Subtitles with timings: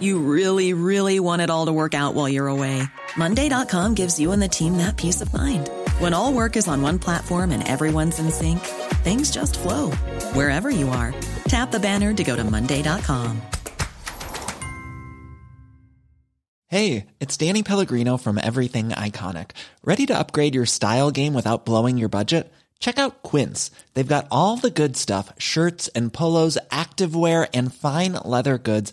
[0.00, 2.82] You really, really want it all to work out while you're away.
[3.16, 5.70] Monday.com gives you and the team that peace of mind.
[5.98, 8.60] When all work is on one platform and everyone's in sync,
[9.02, 9.90] things just flow
[10.34, 11.14] wherever you are.
[11.48, 13.40] Tap the banner to go to Monday.com.
[16.70, 19.52] Hey, it's Danny Pellegrino from Everything Iconic.
[19.82, 22.52] Ready to upgrade your style game without blowing your budget?
[22.78, 23.70] Check out Quince.
[23.94, 28.92] They've got all the good stuff shirts and polos, activewear, and fine leather goods,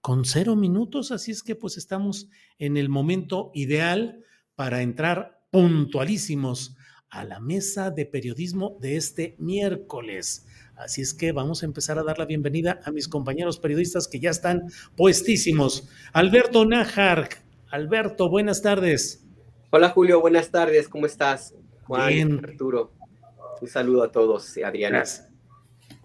[0.00, 4.24] con cero minutos, así es que pues estamos en el momento ideal
[4.54, 6.76] para entrar puntualísimos
[7.10, 10.46] a la mesa de periodismo de este miércoles.
[10.76, 14.20] Así es que vamos a empezar a dar la bienvenida a mis compañeros periodistas que
[14.20, 15.88] ya están puestísimos.
[16.12, 17.28] Alberto Najar.
[17.70, 19.24] Alberto, buenas tardes.
[19.70, 20.88] Hola Julio, buenas tardes.
[20.88, 21.54] ¿Cómo estás?
[21.84, 22.92] Juan, Arturo.
[23.60, 24.98] Un saludo a todos, Adriana.
[24.98, 25.28] Gracias.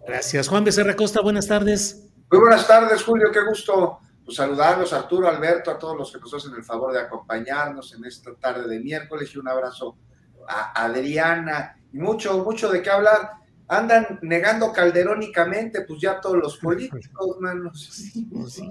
[0.05, 0.47] Gracias.
[0.47, 2.02] Juan Becerra Costa, buenas tardes.
[2.33, 3.27] Muy buenas tardes, Julio.
[3.31, 6.99] Qué gusto pues, saludarlos, Arturo, Alberto, a todos los que nos hacen el favor de
[6.99, 9.99] acompañarnos en esta tarde de miércoles y un abrazo
[10.47, 11.77] a Adriana.
[11.93, 13.33] Y mucho, mucho de qué hablar.
[13.67, 18.11] Andan negando calderónicamente, pues ya todos los políticos, manos.
[18.31, 18.61] Pues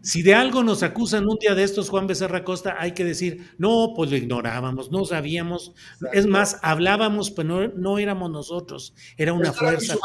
[0.00, 3.52] si de algo nos acusan un día de estos, Juan Becerra Costa, hay que decir,
[3.58, 5.74] no, pues lo ignorábamos, no sabíamos.
[6.14, 9.96] Es más, hablábamos, pero no, éramos nosotros, era una fuerza.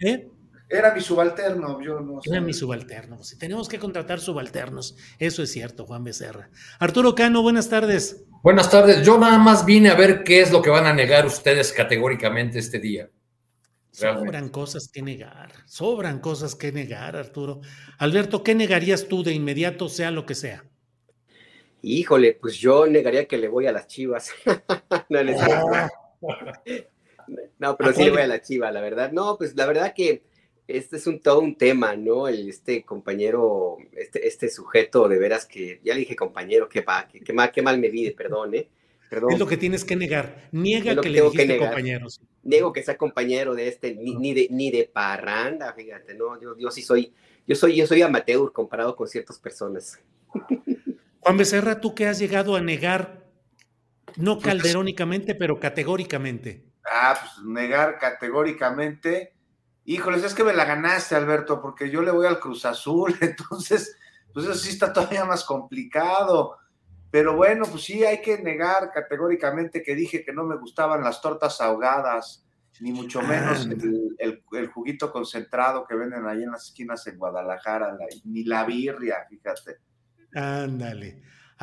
[0.00, 0.28] ¿Eh?
[0.70, 2.30] Era mi subalterno, yo no sé.
[2.30, 3.22] Era mi subalterno.
[3.22, 6.50] Si tenemos que contratar subalternos, eso es cierto, Juan Becerra.
[6.78, 8.24] Arturo Cano, buenas tardes.
[8.42, 9.02] Buenas tardes.
[9.02, 12.58] Yo nada más vine a ver qué es lo que van a negar ustedes categóricamente
[12.58, 13.08] este día.
[13.90, 17.60] Sobran cosas que negar, sobran cosas que negar, Arturo.
[17.98, 20.64] Alberto, ¿qué negarías tú de inmediato, sea lo que sea?
[21.82, 24.30] Híjole, pues yo negaría que le voy a las chivas.
[25.08, 25.22] no,
[27.58, 29.10] no, pero sí le voy a la chiva, la verdad.
[29.12, 30.27] No, pues la verdad que
[30.68, 32.28] este es un todo un tema, ¿no?
[32.28, 37.08] El, este compañero, este, este sujeto de veras que, ya le dije compañero, que, va,
[37.08, 38.68] que, mal, qué mal me vide, perdón, ¿eh?
[39.08, 39.32] Perdón.
[39.32, 40.50] Es lo que tienes que negar.
[40.52, 42.20] Niega que, le dijiste compañeros.
[42.42, 46.70] Niego que sea compañero de este, ni, de, ni de parranda, fíjate, no, yo, yo
[46.70, 47.14] sí soy,
[47.46, 49.98] yo soy, yo soy amateur comparado con ciertas personas.
[51.20, 53.24] Juan Becerra, tú que has llegado a negar,
[54.16, 56.66] no pues, calderónicamente, pero categóricamente.
[56.84, 59.37] Ah, pues negar categóricamente
[59.90, 63.96] Híjoles, es que me la ganaste, Alberto, porque yo le voy al Cruz Azul, entonces,
[64.34, 66.58] pues eso sí está todavía más complicado.
[67.10, 71.22] Pero bueno, pues sí, hay que negar categóricamente que dije que no me gustaban las
[71.22, 72.46] tortas ahogadas,
[72.80, 73.66] ni mucho menos
[74.18, 79.78] el, juguito concentrado que venden ahí en las esquinas en Guadalajara, ni la birria, fíjate.
[80.34, 81.22] Ándale.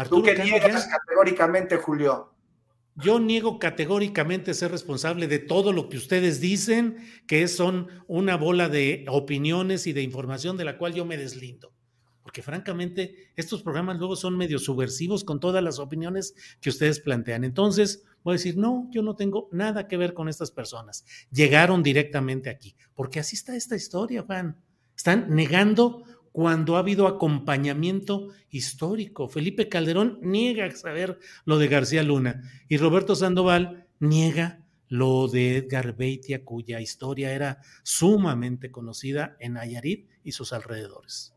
[0.09, 2.34] ¿Tú qué niegas categóricamente, Julio?
[2.95, 6.97] Yo niego categóricamente ser responsable de todo lo que ustedes dicen,
[7.27, 11.73] que son una bola de opiniones y de información de la cual yo me deslindo.
[12.23, 17.43] Porque francamente, estos programas luego son medio subversivos con todas las opiniones que ustedes plantean.
[17.43, 21.05] Entonces, voy a decir, no, yo no tengo nada que ver con estas personas.
[21.29, 22.75] Llegaron directamente aquí.
[22.95, 24.57] Porque así está esta historia, Juan.
[24.95, 26.03] Están negando
[26.35, 29.29] cuando ha habido acompañamiento histórico.
[29.29, 35.95] Felipe Calderón niega saber lo de García Luna y Roberto Sandoval niega lo de Edgar
[35.95, 41.33] Beitia, cuya historia era sumamente conocida en Nayarit y sus alrededores.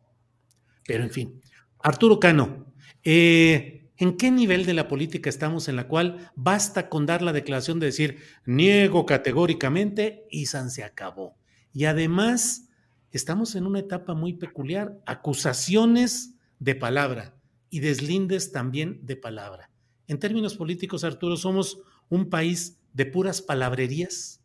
[0.84, 1.42] Pero en fin,
[1.78, 2.74] Arturo Cano,
[3.04, 7.32] eh, ¿en qué nivel de la política estamos en la cual basta con dar la
[7.32, 11.38] declaración de decir niego categóricamente y San se acabó?
[11.72, 12.67] Y además
[13.12, 17.34] estamos en una etapa muy peculiar, acusaciones de palabra
[17.70, 19.70] y deslindes también de palabra.
[20.06, 24.40] En términos políticos, Arturo, somos un país de puras palabrerías.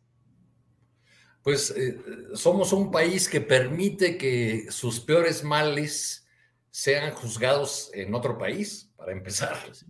[1.42, 1.98] Pues eh,
[2.34, 6.26] somos un país que permite que sus peores males
[6.70, 9.56] sean juzgados en otro país, para empezar.
[9.66, 9.86] Pues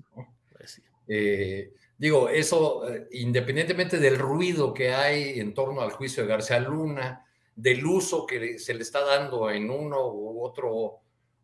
[0.51, 6.29] pues eh, digo, eso, eh, independientemente del ruido que hay en torno al juicio de
[6.29, 7.24] García Luna,
[7.57, 11.01] del uso que se le está dando en uno u otro,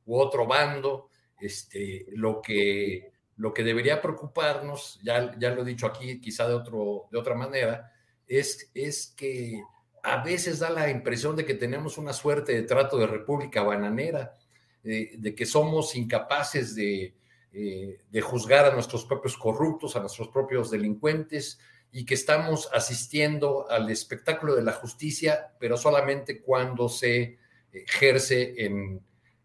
[0.07, 1.09] u otro bando,
[1.41, 6.55] este, lo, que, lo que debería preocuparnos, ya, ya lo he dicho aquí, quizá de,
[6.55, 7.93] otro, de otra manera,
[8.27, 9.63] es, es que
[10.03, 14.35] a veces da la impresión de que tenemos una suerte de trato de república bananera,
[14.83, 17.15] de que somos incapaces de,
[17.53, 21.59] eh, de juzgar a nuestros propios corruptos, a nuestros propios delincuentes,
[21.93, 27.39] y que estamos asistiendo al espectáculo de la justicia, pero solamente cuando se
[27.73, 29.01] ejerce en,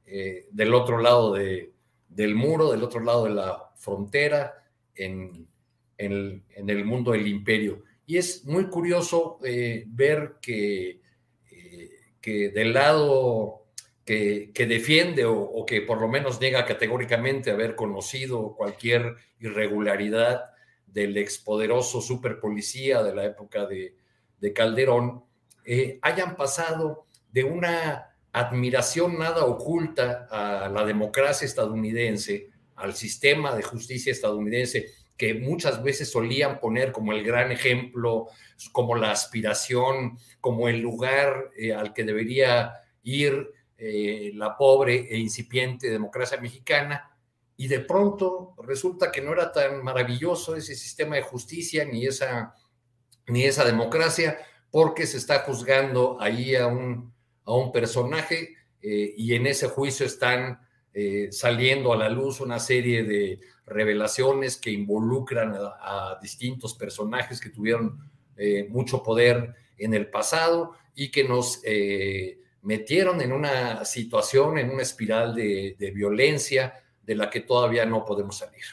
[0.06, 4.63] eh, del otro lado del muro, del otro lado de la frontera,
[4.95, 5.47] en,
[5.97, 7.83] el mundo del imperio.
[8.06, 11.01] Y es muy curioso eh, ver que,
[12.21, 13.65] que del lado
[14.06, 20.51] que, defiende o, que por lo menos niega categóricamente haber conocido cualquier irregularidad
[20.88, 23.96] del expoderoso superpolicía de la época de,
[24.54, 25.24] Calderón,
[25.66, 33.64] eh, hayan pasado de una admiración nada oculta a la democracia estadounidense, al sistema de
[33.64, 38.28] justicia estadounidense, que muchas veces solían poner como el gran ejemplo,
[38.72, 42.74] como la aspiración, como el lugar eh, al que debería
[43.04, 47.15] ir eh, la pobre e incipiente democracia mexicana,
[47.57, 52.54] y de pronto resulta que no era tan maravilloso ese sistema de justicia ni esa,
[53.28, 54.38] ni esa democracia,
[54.69, 57.13] porque se está juzgando ahí a un,
[57.46, 60.60] a un personaje eh, y en ese juicio están
[60.94, 67.50] eh, saliendo a la luz una serie de revelaciones que involucran a, distintos personajes que
[67.50, 68.12] tuvieron
[68.68, 71.62] mucho poder en el pasado y que nos
[72.66, 76.74] metieron en una situación, en una espiral de, violencia
[77.06, 78.63] de la que todavía no podemos salir.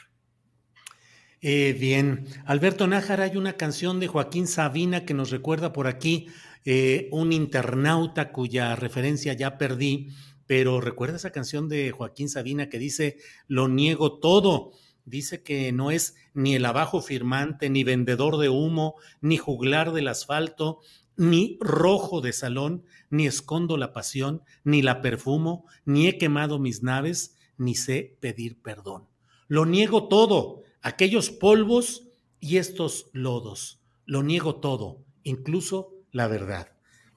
[1.41, 6.29] Eh, bien, Alberto Nájara, hay una canción de Joaquín Sabina que nos recuerda por aquí
[6.65, 10.11] eh, un internauta cuya referencia ya perdí,
[10.47, 13.17] pero recuerda esa canción de Joaquín Sabina que dice,
[13.49, 14.73] lo niego todo.
[15.05, 20.07] Dice que no es ni el abajo firmante, ni vendedor de humo, ni juglar del
[20.07, 20.79] asfalto,
[21.17, 26.85] ni rojo de salón, ni escondo la pasión, ni la perfumo, ni he quemado mis
[26.85, 29.09] naves, ni sé pedir perdón.
[29.49, 32.09] Lo niego todo, aquellos polvos
[32.41, 33.81] y estos lodos.
[34.05, 36.73] Lo niego todo, incluso la verdad.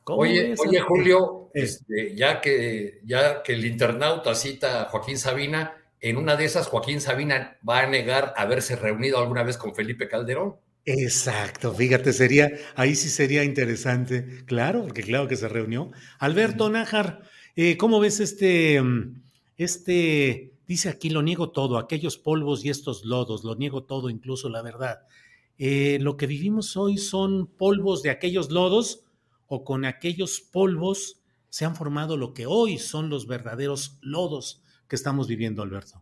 [0.07, 6.17] Oye, oye, Julio, este, ya, que, ya que el internauta cita a Joaquín Sabina, en
[6.17, 10.57] una de esas Joaquín Sabina va a negar haberse reunido alguna vez con Felipe Calderón.
[10.85, 15.91] Exacto, fíjate, sería, ahí sí sería interesante, claro, porque claro que se reunió.
[16.19, 17.23] Alberto Nájar,
[17.55, 19.23] eh, ¿cómo ves este, mm,
[19.57, 24.49] este, dice aquí, lo niego todo, aquellos polvos y estos lodos, lo niego todo, incluso
[24.49, 25.07] la verdad.
[25.57, 29.03] Eh, ¿Lo que vivimos hoy son polvos de aquellos lodos
[29.47, 34.97] o con aquellos polvos se han formado lo que hoy son los verdaderos lodos que
[34.97, 36.01] estamos viviendo, Alberto?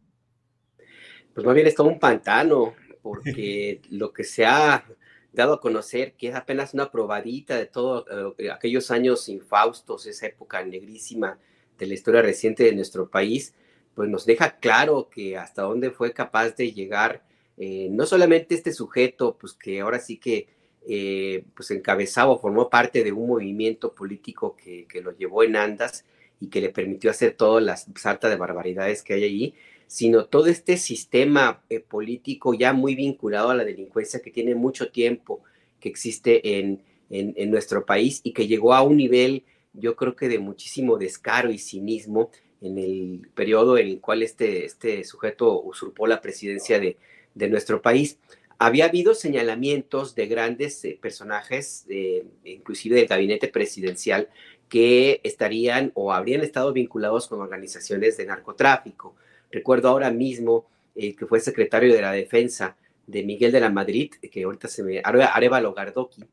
[1.33, 4.83] Pues más bien es todo un pantano, porque lo que se ha
[5.31, 8.05] dado a conocer, que es apenas una probadita de todos
[8.37, 11.37] eh, aquellos años infaustos, esa época negrísima
[11.77, 13.53] de la historia reciente de nuestro país,
[13.95, 17.23] pues nos deja claro que hasta dónde fue capaz de llegar
[17.57, 20.47] eh, no solamente este sujeto, pues que ahora sí que
[20.87, 25.55] eh, pues encabezaba o formó parte de un movimiento político que, que, lo llevó en
[25.55, 26.03] andas
[26.39, 29.53] y que le permitió hacer todas las sarta de barbaridades que hay allí,
[29.87, 34.91] sino todo este sistema eh, político ya muy vinculado a la delincuencia que tiene mucho
[34.91, 35.43] tiempo
[35.79, 40.29] que existe en, en, nuestro país y que llegó a un nivel, yo creo que
[40.29, 42.29] de muchísimo descaro y cinismo
[42.61, 46.97] en el periodo en el cual este, este sujeto usurpó la presidencia de,
[47.35, 48.17] de nuestro país.
[48.57, 54.29] Había habido señalamientos de grandes eh, personajes, eh, inclusive del gabinete presidencial,
[54.69, 59.15] que estarían o habrían estado vinculados con organizaciones de narcotráfico.
[59.51, 60.65] Recuerdo ahora mismo
[60.95, 64.83] eh, que fue secretario de la Defensa de Miguel de la Madrid, que ahorita se
[64.83, 65.01] me...
[65.03, 66.23] Arevalo Gardoqui,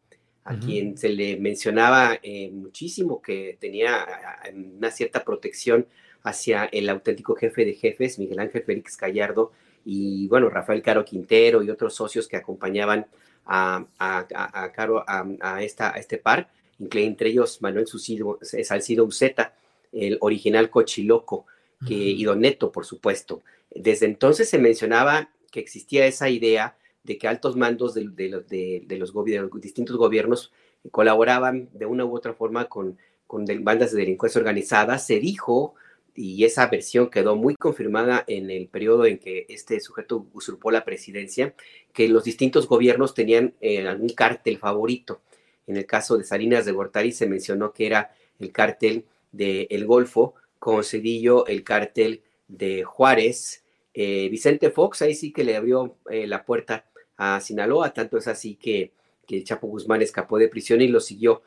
[0.44, 4.06] a quien se le mencionaba eh, muchísimo que tenía
[4.54, 5.86] una cierta protección
[6.22, 9.52] hacia el auténtico jefe de jefes, Miguel Ángel Félix Gallardo,
[9.84, 13.06] y bueno, Rafael Caro Quintero y otros socios que acompañaban
[13.46, 19.54] a, a, Caro, a, esta, a este par, entre ellos Manuel Salcido Uceta,
[19.92, 21.46] el original Cochiloco,
[21.86, 23.42] que, y Don Neto, por supuesto.
[23.74, 29.14] Desde entonces se mencionaba que existía esa idea de que altos mandos de, de, los,
[29.60, 30.52] distintos gobiernos
[30.90, 34.98] colaboraban de una u otra forma con, con bandas de delincuencia organizada.
[34.98, 35.74] Se dijo
[36.14, 40.84] y esa versión quedó muy confirmada en el periodo en que este sujeto usurpó la
[40.84, 41.54] presidencia,
[41.92, 45.22] que los distintos gobiernos tenían eh, algún cártel favorito.
[45.66, 49.86] En el caso de Salinas de Gortari se mencionó que era el cártel del El
[49.86, 53.64] Golfo, con Cedillo el cártel de Juárez.
[53.94, 56.89] Eh, Vicente Fox ahí sí que le abrió eh, la puerta
[57.20, 58.92] a Sinaloa, tanto es así que,
[59.26, 61.42] que Chapo Guzmán escapó de prisión y lo siguió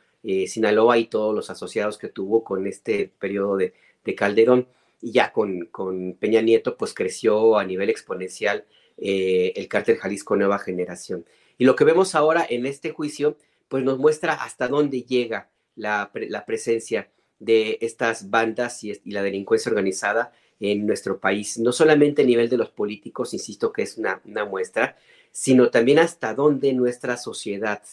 [0.47, 3.73] Sinaloa y todos los asociados que tuvo con este periodo de,
[4.05, 4.67] de Calderón.
[5.01, 8.65] Y ya con, con, Peña Nieto, pues creció a nivel exponencial
[8.97, 11.25] eh, el cártel Jalisco Nueva Generación.
[11.57, 13.37] Y lo que vemos ahora en este juicio,
[13.67, 19.69] pues nos muestra hasta dónde llega la, la presencia de estas bandas y, la delincuencia
[19.69, 20.31] organizada
[20.63, 21.59] en nuestro país.
[21.59, 24.95] No solamente a nivel de los políticos, insisto que es una, una muestra,
[25.31, 27.83] sino también hasta dónde nuestra sociedad,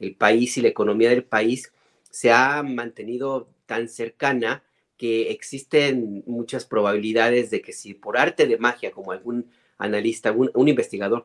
[0.00, 1.72] el país y la economía del país
[2.10, 4.64] se ha mantenido tan cercana
[4.96, 10.68] que existen muchas probabilidades de que si por arte de magia, como algún analista, un,
[10.68, 11.24] investigador,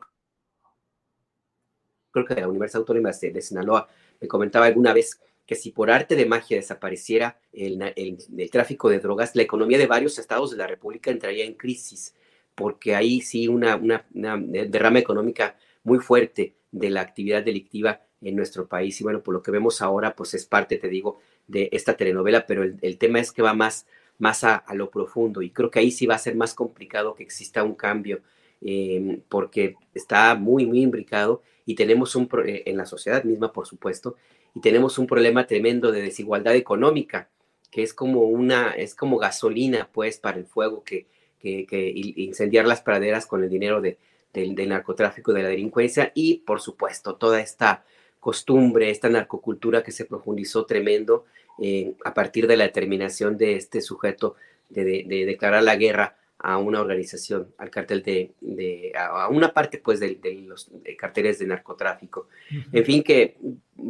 [2.12, 3.88] creo que de la Universidad Autónoma de, Sinaloa,
[4.20, 9.00] me comentaba alguna vez que si por arte de magia desapareciera el, el, tráfico de
[9.00, 12.14] drogas, la economía de varios estados de la República entraría en crisis,
[12.54, 18.36] porque ahí sí una, una, una derrama económica muy fuerte de la actividad delictiva en
[18.36, 19.00] nuestro país.
[19.00, 22.46] Y bueno, por lo que vemos ahora, pues es parte, te digo, de esta telenovela,
[22.46, 23.86] pero el, tema es que va más,
[24.18, 27.22] más a, lo profundo y creo que ahí sí va a ser más complicado que
[27.24, 28.20] exista un cambio
[28.60, 33.66] em, porque está muy, muy imbricado y tenemos un, eh, en la sociedad misma, por
[33.66, 34.16] supuesto,
[34.54, 37.28] y tenemos un problema tremendo de desigualdad económica,
[37.70, 41.06] que es como una, es como gasolina, pues, para el fuego que,
[41.40, 43.98] que, incendiar las praderas con el dinero de,
[44.32, 47.84] del narcotráfico, de la delincuencia y, por supuesto, toda esta
[48.20, 51.24] costumbre, esta narcocultura que se profundizó tremendo
[51.60, 54.36] eh, a partir de la determinación de este sujeto
[54.70, 60.18] de, declarar la guerra a una organización, al cartel de, a una parte pues de,
[60.46, 62.28] los carteles de narcotráfico.
[62.72, 63.36] En fin, que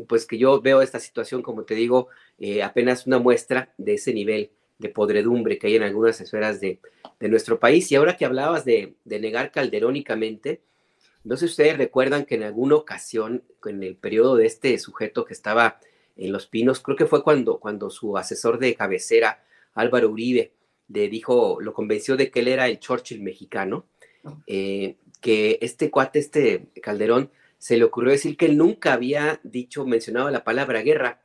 [0.07, 2.09] pues que yo veo esta situación, como te digo,
[2.39, 6.81] eh, apenas una muestra de ese nivel de podredumbre que hay en algunas esferas de,
[7.21, 7.91] nuestro país.
[7.93, 10.61] Y ahora que hablabas de, negar calderónicamente,
[11.23, 15.25] no sé si ustedes recuerdan que en alguna ocasión, en el periodo de este sujeto
[15.25, 15.79] que estaba
[16.17, 19.45] en Los Pinos, creo que fue cuando, cuando su asesor de cabecera,
[19.75, 20.53] Álvaro Uribe,
[20.89, 23.87] le dijo, lo convenció de que él era el Churchill mexicano,
[24.47, 27.31] eh, que este cuate, este Calderón,
[27.62, 31.23] se le ocurrió decir que él nunca había dicho, mencionado la palabra guerra,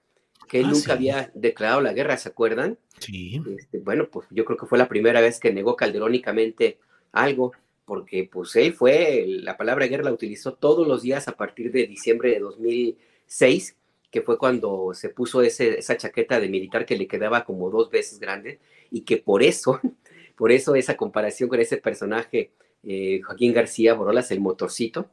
[0.48, 2.78] que él ah, nunca había declarado la guerra, ¿se acuerdan?
[3.00, 3.42] Sí.
[3.58, 6.78] Este, bueno, pues yo creo que fue la primera vez que negó calderónicamente
[7.12, 7.54] algo
[7.86, 11.88] porque pues él fue, la palabra guerra la utilizó todos los días a partir de
[11.88, 13.76] diciembre de 2006,
[14.12, 17.90] que fue cuando se puso ese, esa chaqueta de militar que le quedaba como dos
[17.90, 18.60] veces grande
[18.92, 19.80] y que por eso,
[20.38, 22.52] por eso esa comparación con ese personaje,
[22.84, 25.10] eh, Joaquín García Borolas, el motorcito,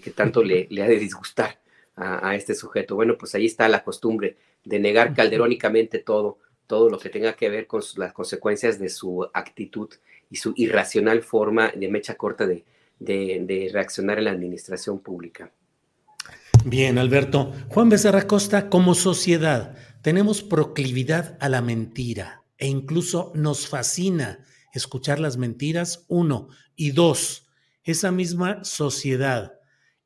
[0.00, 1.60] que, tanto le, le, ha de disgustar
[1.94, 2.96] a, a, este sujeto.
[2.96, 7.48] Bueno, pues ahí está la costumbre de negar calderónicamente todo, todo lo que tenga que
[7.48, 9.88] ver con las consecuencias de su actitud
[10.30, 12.64] y su irracional forma de mecha corta de,
[12.98, 15.50] de, reaccionar en la administración pública.
[16.64, 17.52] Bien, Alberto.
[17.68, 25.20] Juan Becerra Costa, como sociedad, tenemos proclividad a la mentira e incluso nos fascina escuchar
[25.20, 26.48] las mentiras, uno.
[26.74, 27.46] Y dos,
[27.84, 29.55] esa misma sociedad,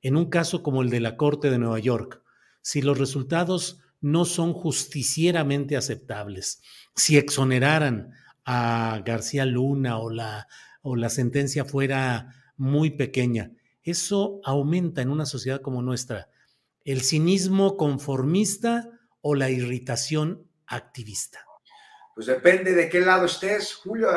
[0.03, 2.23] en un caso como el de la Corte de Nueva York,
[2.63, 6.63] si los resultados no son justicieramente aceptables,
[6.95, 8.13] si exoneraran
[8.45, 10.49] a García Luna o la,
[10.83, 13.53] o la sentencia fuera muy pequeña.
[13.83, 16.29] Eso aumenta en una sociedad como nuestra
[16.85, 18.89] el cinismo conformista
[19.21, 21.45] o la irritación activista.
[22.15, 24.09] Pues depende de qué lado estés, Julio,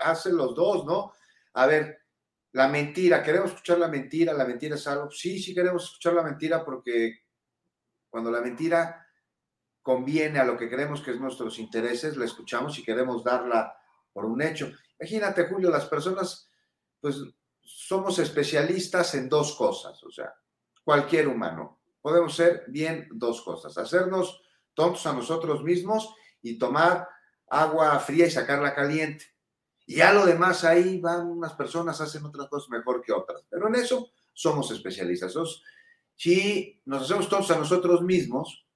[0.00, 1.12] hace los dos, ¿no?
[1.54, 2.01] A ver,
[2.52, 6.22] la mentira, queremos escuchar la mentira, la mentira es algo, sí, sí queremos escuchar la
[6.22, 7.20] mentira porque
[8.10, 9.06] cuando la mentira
[9.80, 13.74] conviene a lo que creemos que es nuestros intereses, la escuchamos y queremos darla
[14.12, 14.70] por un hecho.
[15.00, 16.48] Imagínate, Julio, las personas,
[17.00, 17.16] pues
[17.60, 20.34] somos especialistas en dos cosas, o sea,
[20.84, 21.80] cualquier humano.
[22.00, 24.42] Podemos ser bien dos cosas, hacernos
[24.74, 27.08] tontos a nosotros mismos y tomar
[27.48, 29.31] agua fría y sacarla caliente.
[29.86, 33.42] Y ya lo demás ahí van unas personas, hacen otras cosas mejor que otras.
[33.48, 35.34] Pero en eso somos especialistas.
[36.14, 38.66] si nos hacemos tontos a nosotros mismos,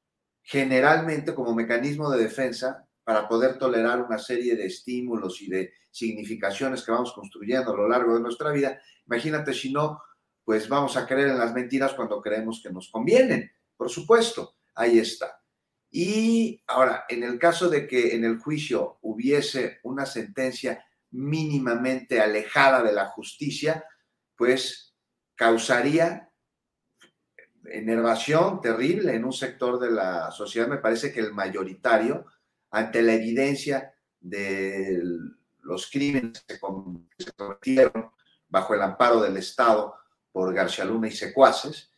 [0.42, 6.82] generalmente como mecanismo de defensa para poder tolerar una serie de estímulos y de significaciones
[6.82, 8.80] que vamos construyendo a lo largo de nuestra vida.
[9.06, 10.02] Imagínate si no,
[10.44, 13.50] pues vamos a creer en las mentiras cuando creemos que nos convienen.
[13.76, 15.40] Por supuesto, ahí está.
[15.90, 20.85] Y ahora, en el caso de que en el juicio hubiese una sentencia
[21.16, 23.84] mínimamente alejada de la justicia,
[24.36, 24.94] pues
[25.34, 26.30] causaría
[27.64, 30.68] enervación terrible en un sector de la sociedad.
[30.68, 32.26] Me parece que el mayoritario,
[32.70, 35.02] ante la evidencia de
[35.62, 36.54] los crímenes que
[37.24, 38.10] se cometieron
[38.48, 39.94] bajo el amparo del Estado
[40.30, 41.90] por García Luna y secuaces,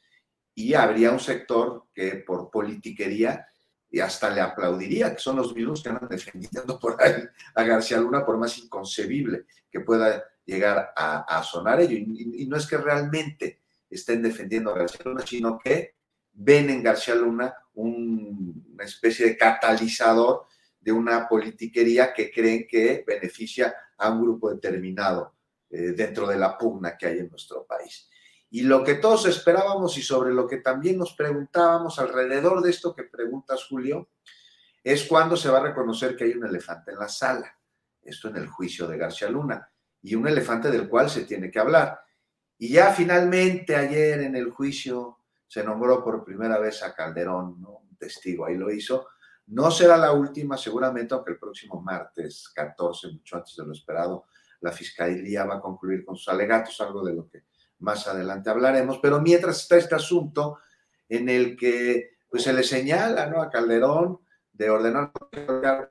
[0.54, 3.46] y habría un sector que por politiquería
[3.90, 7.23] y hasta le aplaudiría, que son los mismos que andan defendiendo por ahí
[7.54, 11.97] a García Luna, por más inconcebible que pueda llegar a, sonar ello.
[11.97, 15.95] Y, no es que realmente estén defendiendo a García Luna, sino que
[16.33, 20.47] ven en García Luna una especie de catalizador
[20.80, 25.35] de una politiquería que creen que beneficia a un grupo determinado
[25.71, 28.09] eh, dentro de la pugna que hay en nuestro país.
[28.50, 32.95] Y lo que todos esperábamos y sobre lo que también nos preguntábamos alrededor de esto
[32.95, 34.09] que preguntas, Julio,
[34.83, 37.59] es cuándo se va a reconocer que hay un elefante en la sala.
[38.02, 39.71] Esto en el juicio de García Luna.
[40.02, 42.00] Y un elefante del cual se tiene que hablar.
[42.57, 47.78] Y ya finalmente ayer en el juicio se nombró por primera vez a Calderón, ¿no?
[47.78, 49.09] un testigo, ahí lo hizo.
[49.47, 54.26] No será la última, seguramente, aunque el próximo martes 14, mucho antes de lo esperado,
[54.61, 57.45] la fiscalía va a concluir con sus alegatos, algo de lo que
[57.80, 60.58] más adelante hablaremos, pero mientras está este asunto
[61.08, 63.40] en el que pues se le señala ¿no?
[63.40, 64.20] a Calderón
[64.52, 65.12] de ordenar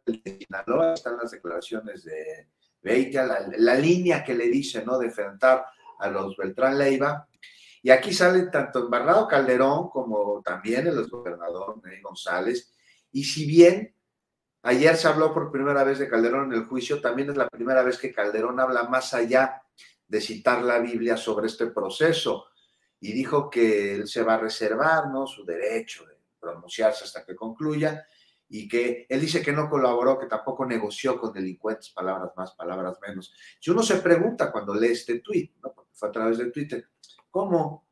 [0.05, 2.49] el de Sinaloa, están las declaraciones de
[2.81, 4.99] Beitia, la, línea que le dice ¿no?
[4.99, 5.65] de enfrentar
[5.99, 7.27] a los Beltrán Leiva,
[7.81, 12.73] y aquí salen tanto Embarrado Calderón como también el gobernador Ney González,
[13.11, 13.95] y si bien
[14.63, 17.81] ayer se habló por primera vez de Calderón en el juicio, también es la primera
[17.81, 19.63] vez que Calderón habla más allá
[20.07, 22.47] de citar la Biblia sobre este proceso
[22.99, 25.27] y dijo que él se va a reservar ¿no?
[25.27, 28.05] su derecho de pronunciarse hasta que concluya
[28.49, 32.97] y que él dice que no colaboró, que tampoco negoció con delincuentes, palabras más, palabras
[33.05, 33.33] menos.
[33.59, 35.73] Si uno se pregunta cuando lee este tuit, ¿no?
[35.91, 36.89] fue a través de Twitter,
[37.29, 37.86] ¿cómo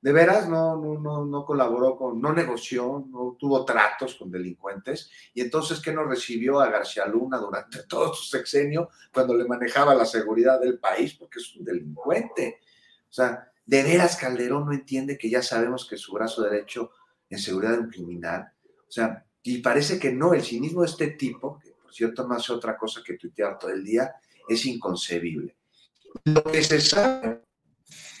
[0.00, 5.40] de veras no, no, no, colaboró con, no negoció, no tuvo tratos con delincuentes, y
[5.40, 10.06] entonces que no recibió a García Luna durante todo su sexenio cuando le manejaba la
[10.06, 12.60] seguridad del país, porque es un delincuente.
[13.08, 16.92] O sea, de veras Calderón no entiende que ya sabemos que su brazo derecho
[17.28, 18.52] en seguridad es un criminal.
[18.88, 22.34] O sea, y parece que no, el cinismo de este tipo, que por cierto no
[22.34, 24.14] hace otra cosa que tuitear todo el día,
[24.48, 25.56] es inconcebible.
[26.24, 27.47] Lo que se sabe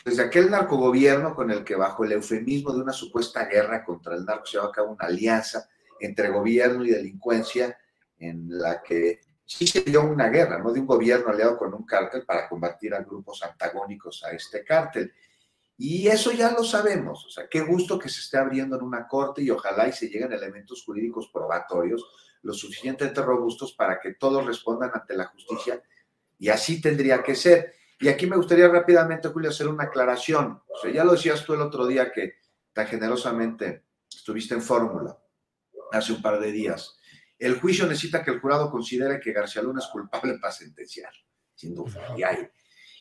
[0.08, 4.24] desde aquel narcogobierno con el que bajo el eufemismo de una supuesta guerra contra el
[4.24, 5.68] narco se llevó a cabo una alianza
[6.00, 7.78] entre gobierno y delincuencia
[8.18, 10.72] en la que sí se dio una guerra, ¿no?
[10.72, 15.12] De un gobierno aliado con un cártel para combatir a grupos antagónicos a este cártel.
[15.76, 19.06] Y eso ya lo sabemos, o sea, qué gusto que se esté abriendo en una
[19.06, 22.04] corte y ojalá y se lleguen elementos jurídicos probatorios
[22.42, 25.82] lo suficientemente robustos para que todos respondan ante la justicia
[26.38, 27.74] y así tendría que ser.
[28.00, 30.62] Y aquí me gustaría rápidamente, Julio, hacer una aclaración.
[30.68, 32.34] O sea, ya lo decías tú el otro día que
[32.72, 35.18] tan generosamente estuviste en fórmula
[35.92, 36.96] hace un par de días.
[37.38, 41.12] El juicio necesita que el jurado considere que García Luna es culpable para sentenciar,
[41.54, 42.14] sin duda.
[42.16, 42.48] Y hay.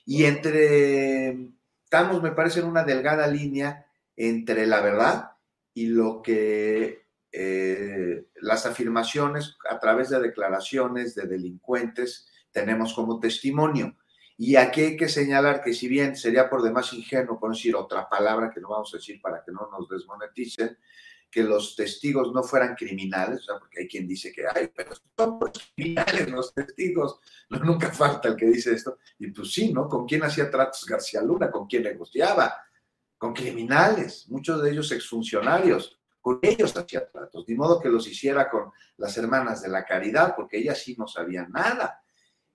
[0.05, 1.49] Y entre,
[1.83, 5.31] estamos, me parece, en una delgada línea entre la verdad
[5.73, 13.95] y lo que eh, las afirmaciones a través de declaraciones de delincuentes tenemos como testimonio.
[14.37, 18.07] Y aquí hay que señalar que si bien sería por demás ingenuo, por decir otra
[18.07, 20.77] palabra que no vamos a decir para que no nos desmoneticen,
[21.29, 25.39] que los testigos no fueran criminales, o porque hay quien dice que, ay, pero son
[25.75, 27.19] criminales los testigos,
[27.49, 29.89] nunca falta el que dice esto, y pues sí, ¿no?
[29.89, 31.51] ¿Con quién hacía tratos García Luna?
[31.51, 32.55] ¿Con quién negociaba?
[33.17, 38.49] Con criminales, muchos de ellos exfuncionarios, con ellos hacía tratos, de modo que los hiciera
[38.49, 42.03] con las hermanas de la caridad, porque ellas sí no sabían nada,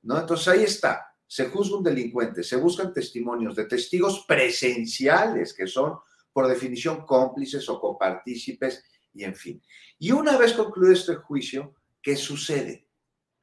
[0.03, 0.19] ¿no?
[0.19, 5.99] Entonces ahí está, se juzga un delincuente, se buscan testimonios de testigos presenciales, que son
[6.31, 9.63] por definición cómplices o copartícipes, y en fin.
[9.99, 12.87] Y una vez concluido este juicio, ¿qué sucede?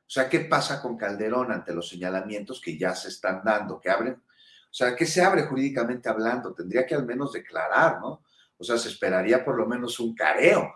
[0.02, 3.90] O sea, ¿qué pasa con Calderón ante los señalamientos que ya se están dando, que
[3.90, 4.14] abren?
[4.14, 6.54] O sea, ¿qué se abre jurídicamente hablando?
[6.54, 8.24] Tendría que al menos declarar, ¿no?
[8.60, 10.76] O sea, se esperaría por lo menos un careo.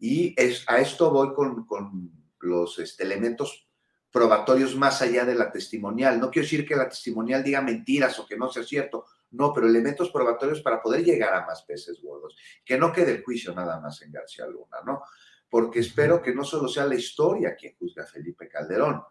[0.00, 3.67] Y es, a esto voy con, con los este, elementos
[4.10, 6.18] probatorios más allá de la testimonial.
[6.18, 9.66] No quiero decir que la testimonial diga mentiras o que no sea cierto, no, pero
[9.66, 12.36] elementos probatorios para poder llegar a más peces gordos.
[12.64, 15.02] Que no quede el juicio nada más en García Luna, ¿no?
[15.50, 19.02] Porque espero que no solo sea la historia quien juzga a Felipe Calderón,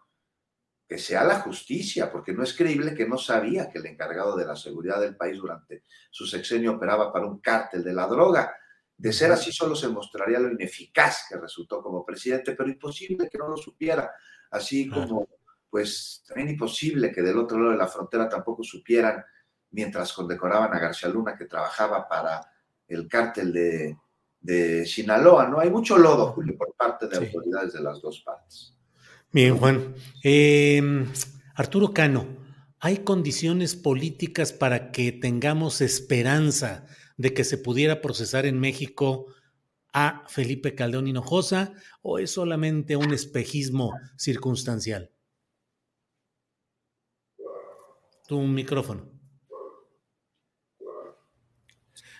[0.88, 4.46] que sea la justicia, porque no es creíble que no sabía que el encargado de
[4.46, 8.56] la seguridad del país durante su sexenio operaba para un cártel de la droga.
[8.96, 13.38] De ser así, solo se mostraría lo ineficaz que resultó como presidente, pero imposible que
[13.38, 14.10] no lo supiera,
[14.50, 15.26] así como,
[15.70, 19.24] pues, también imposible que del otro lado de la frontera tampoco supieran,
[19.70, 22.40] mientras condecoraban a García Luna, que trabajaba para
[22.86, 23.96] el cártel de,
[24.40, 25.60] de Sinaloa, ¿no?
[25.60, 28.74] Hay mucho lodo, Julio, por parte de autoridades de las dos partes.
[29.30, 29.94] Bien, Juan.
[30.22, 31.06] Em,
[31.54, 32.26] Arturo Cano,
[32.80, 39.26] ¿hay condiciones políticas para que tengamos esperanza de que se pudiera procesar en México
[39.92, 41.72] a Felipe Caldeón Hinojosa
[42.02, 45.10] o es solamente un espejismo circunstancial?
[48.26, 49.18] Tu micrófono.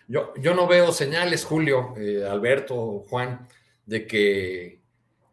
[0.07, 3.47] Yo, yo no veo señales, Julio, eh, Alberto, Juan,
[3.85, 4.81] de que,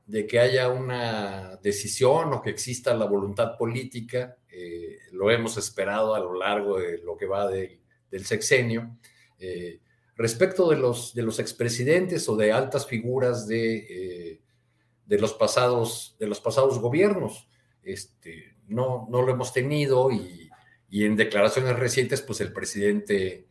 [0.05, 4.37] de que haya una decisión o que exista la voluntad política.
[4.49, 8.97] Eh, lo hemos esperado a lo largo de lo que va del sexenio.
[9.39, 9.79] Eh,
[10.15, 14.39] respecto de los, de los expresidentes o de altas figuras de,
[15.05, 17.49] de, los, pasados, de los pasados gobiernos,
[17.83, 20.49] este, no, no lo hemos tenido y,
[20.89, 23.47] y en declaraciones recientes, pues el presidente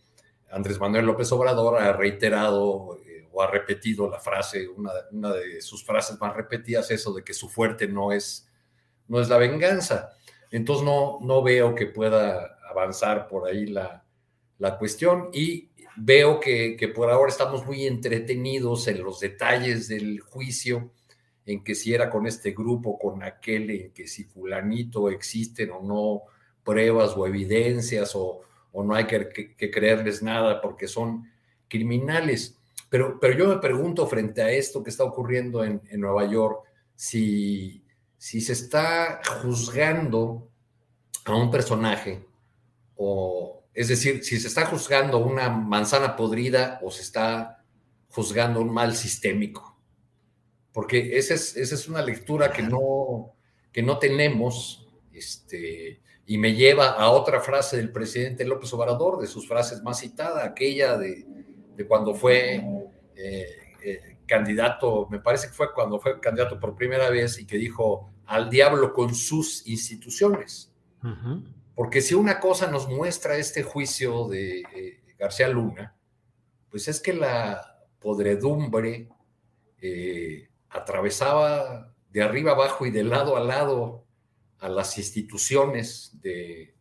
[0.50, 5.84] Andrés Manuel López Obrador ha reiterado eh, o ha repetido la frase, una, de sus
[5.84, 8.48] frases más repetidas, eso de que su fuerte no es,
[9.08, 10.10] no es la venganza.
[10.50, 14.04] Entonces no, no veo que pueda avanzar por ahí la,
[14.58, 20.20] la cuestión y veo que, que, por ahora estamos muy entretenidos en los detalles del
[20.20, 20.92] juicio,
[21.46, 25.82] en que si era con este grupo, con aquel, en que si fulanito existen o
[25.82, 26.22] no
[26.64, 28.40] pruebas o evidencias o,
[28.72, 31.30] o no hay que, creerles nada porque son
[31.68, 32.58] criminales.
[32.88, 37.84] Pero, pero yo me pregunto frente a esto que está ocurriendo en, Nueva York, si,
[38.16, 40.48] si se está juzgando
[41.24, 42.24] a un personaje,
[42.96, 47.64] o es decir, si se está juzgando una manzana podrida o se está
[48.08, 49.76] juzgando un mal sistémico.
[50.72, 53.34] Porque esa es, esa es una lectura que no,
[53.72, 54.88] que no tenemos.
[55.12, 60.00] Este, y me lleva a otra frase del presidente López Obrador, de sus frases más
[60.00, 61.26] citadas, aquella de,
[61.86, 62.56] cuando fue
[63.16, 63.46] eh,
[63.84, 68.10] eh, candidato, me parece que fue cuando fue candidato por primera vez y que dijo
[68.26, 70.72] al diablo con sus instituciones.
[71.74, 75.96] Porque si una cosa nos muestra este juicio de eh, García Luna,
[76.70, 79.08] pues es que la podredumbre
[80.70, 84.04] atravesaba de arriba abajo y de lado a lado
[84.58, 86.74] a las instituciones de,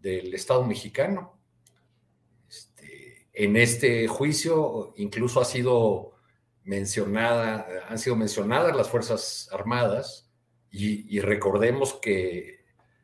[0.00, 1.38] del Estado mexicano.
[2.48, 6.12] Este, en este juicio incluso ha sido
[6.64, 10.30] mencionada, han sido mencionadas las Fuerzas Armadas
[10.70, 12.61] y, recordemos que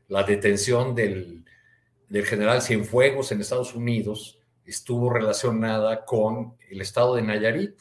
[0.09, 1.45] la detención del,
[2.25, 7.79] general Cienfuegos en Estados Unidos estuvo relacionada con el estado de Nayarit,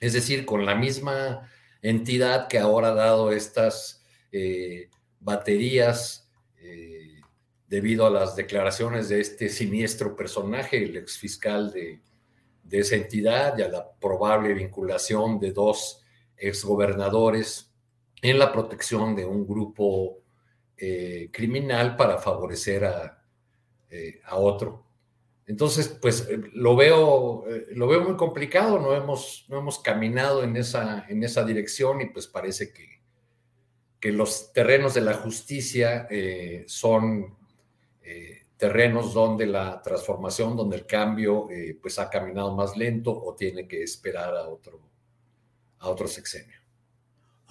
[0.00, 1.48] es decir, con la misma
[1.82, 4.88] entidad que ahora ha dado estas eh,
[5.20, 7.20] baterías eh,
[7.68, 12.00] debido a las declaraciones de este siniestro personaje, el exfiscal de,
[12.62, 16.02] de esa entidad, y a la probable vinculación de dos
[16.36, 17.70] exgobernadores
[18.22, 20.21] en la protección de un grupo
[20.84, 23.24] eh, criminal para favorecer a,
[23.88, 24.84] eh, a, otro.
[25.46, 31.06] Entonces, pues lo veo, lo veo muy complicado, no hemos, no hemos caminado en esa,
[31.08, 33.02] en esa dirección y pues parece que,
[34.02, 37.36] que los terrenos de la justicia eh, son
[38.02, 43.36] eh, terrenos donde la transformación, donde el cambio eh, pues ha caminado más lento o
[43.36, 44.80] tiene que esperar a otro,
[45.78, 46.61] a otro sexenio.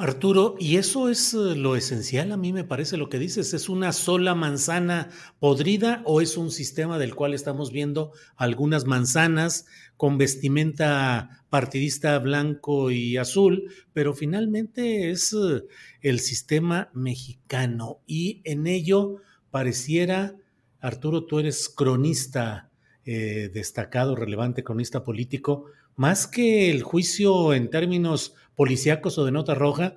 [0.02, 3.94] Arturo, y eso es lo esencial, a mí me parece lo que dices, ¿es una
[3.94, 11.46] sola manzana podrida o es un sistema del cual estamos viendo algunas manzanas con vestimenta
[11.52, 15.66] partidista blanco y azul, pero finalmente es eh,
[16.02, 19.18] el sistema mexicano y en ello
[19.52, 20.36] pareciera,
[20.80, 22.72] Arturo, tú eres cronista
[23.06, 29.56] eh, destacado, relevante, cronista político, más que el juicio en términos policíacos o de nota
[29.56, 29.96] roja,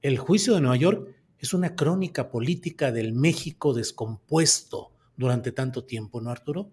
[0.00, 6.22] el juicio de Nueva York es una crónica política del México descompuesto durante tanto tiempo,
[6.22, 6.70] ¿no, Arturo?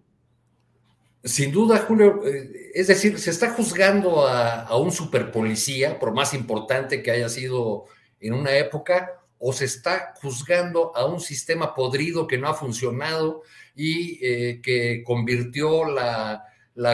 [1.22, 7.04] Sin duda, Julio, eh, es decir, se está juzgando a, un superpolicía, por más importante
[7.04, 7.88] que haya sido
[8.22, 13.42] en una época, o se está juzgando a un sistema podrido que no ha funcionado
[13.76, 16.42] y eh, que convirtió la,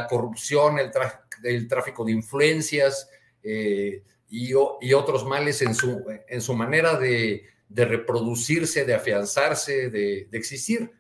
[0.09, 3.11] corrupción, el, tráfico de influencias
[3.43, 10.37] eh, y, otros males en su, en su manera de, reproducirse, de afianzarse, de, de
[10.37, 10.91] existir.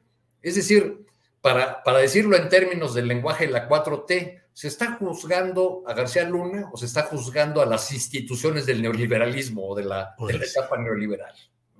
[0.41, 1.05] Es decir,
[1.41, 6.69] para, decirlo en términos del lenguaje de la 4T, ¿Se está juzgando a García Luna
[6.73, 11.33] o se está juzgando a las instituciones del neoliberalismo o de la, Pues- etapa neoliberal?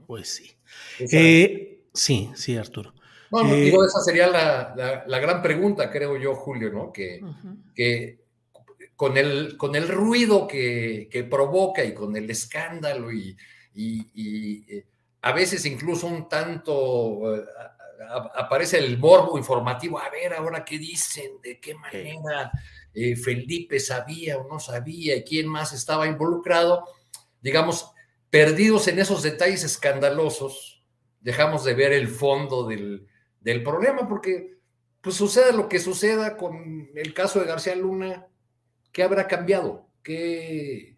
[0.07, 0.49] Pues sí.
[1.11, 2.93] Eh, sí, sí, Arturo.
[3.31, 6.93] no, no, eh, digo, esa sería la, la- la gran pregunta, creo yo, Julio, ¿no?
[6.93, 7.19] Que,
[7.75, 8.19] que
[8.99, 13.33] con, el, con el ruido que, que provoca y con el escándalo y,
[13.73, 14.85] y- y, eh,
[15.21, 17.45] a veces incluso un tanto eh,
[18.35, 22.51] aparece el morbo informativo, a ver ahora qué dicen, de qué manera
[22.93, 26.83] eh, Felipe sabía o no sabía y quién más estaba involucrado,
[27.41, 27.93] digamos,
[28.29, 30.83] perdidos en esos detalles escandalosos,
[31.21, 33.07] dejamos de ver el fondo del,
[33.39, 34.57] del problema porque
[34.99, 38.25] pues suceda lo que suceda con el caso de García Luna,
[38.91, 39.87] ¿qué habrá cambiado?
[40.03, 40.97] ¿Qué,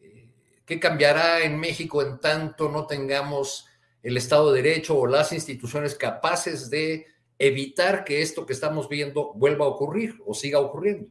[0.00, 0.30] eh,
[0.66, 3.66] qué cambiará en México en tanto no tengamos
[4.02, 7.06] el Estado de Derecho o las instituciones capaces de
[7.38, 11.08] evitar que esto que estamos viendo vuelva a ocurrir o siga ocurriendo?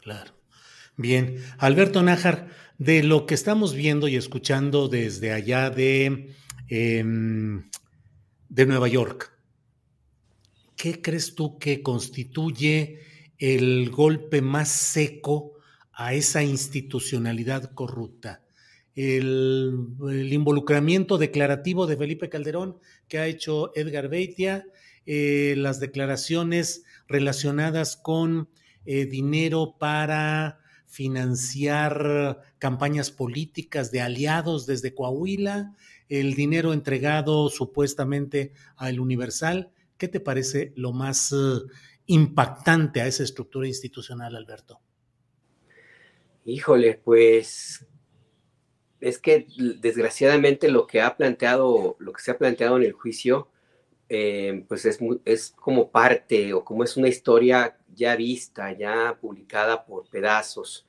[0.00, 0.32] Claro.
[0.96, 6.34] Bien, Alberto Nájar, de lo que estamos viendo y escuchando desde allá de,
[6.68, 7.70] em,
[8.48, 9.32] de Nueva York,
[10.76, 13.00] ¿qué crees tú que constituye
[13.38, 15.52] el golpe más seco
[15.92, 18.42] a esa institucionalidad corrupta?
[18.94, 19.86] El,
[20.32, 24.66] involucramiento declarativo de Felipe Calderón que ha hecho Edgar Beitia,
[25.06, 28.48] eh, las declaraciones relacionadas con
[28.84, 35.76] eh, dinero para financiar campañas políticas de aliados desde Coahuila,
[36.08, 39.70] el dinero entregado supuestamente al Universal.
[39.98, 41.36] ¿Qué te parece lo más eh,
[42.08, 44.80] impactante a esa estructura institucional, Alberto?
[46.44, 47.86] Híjole, pues
[49.00, 49.46] es que
[49.80, 53.48] desgraciadamente lo que ha planteado, lo que se ha planteado en el juicio,
[54.08, 59.84] eh, pues es, es como parte o como es una historia ya vista, ya publicada
[59.84, 60.86] por pedazos.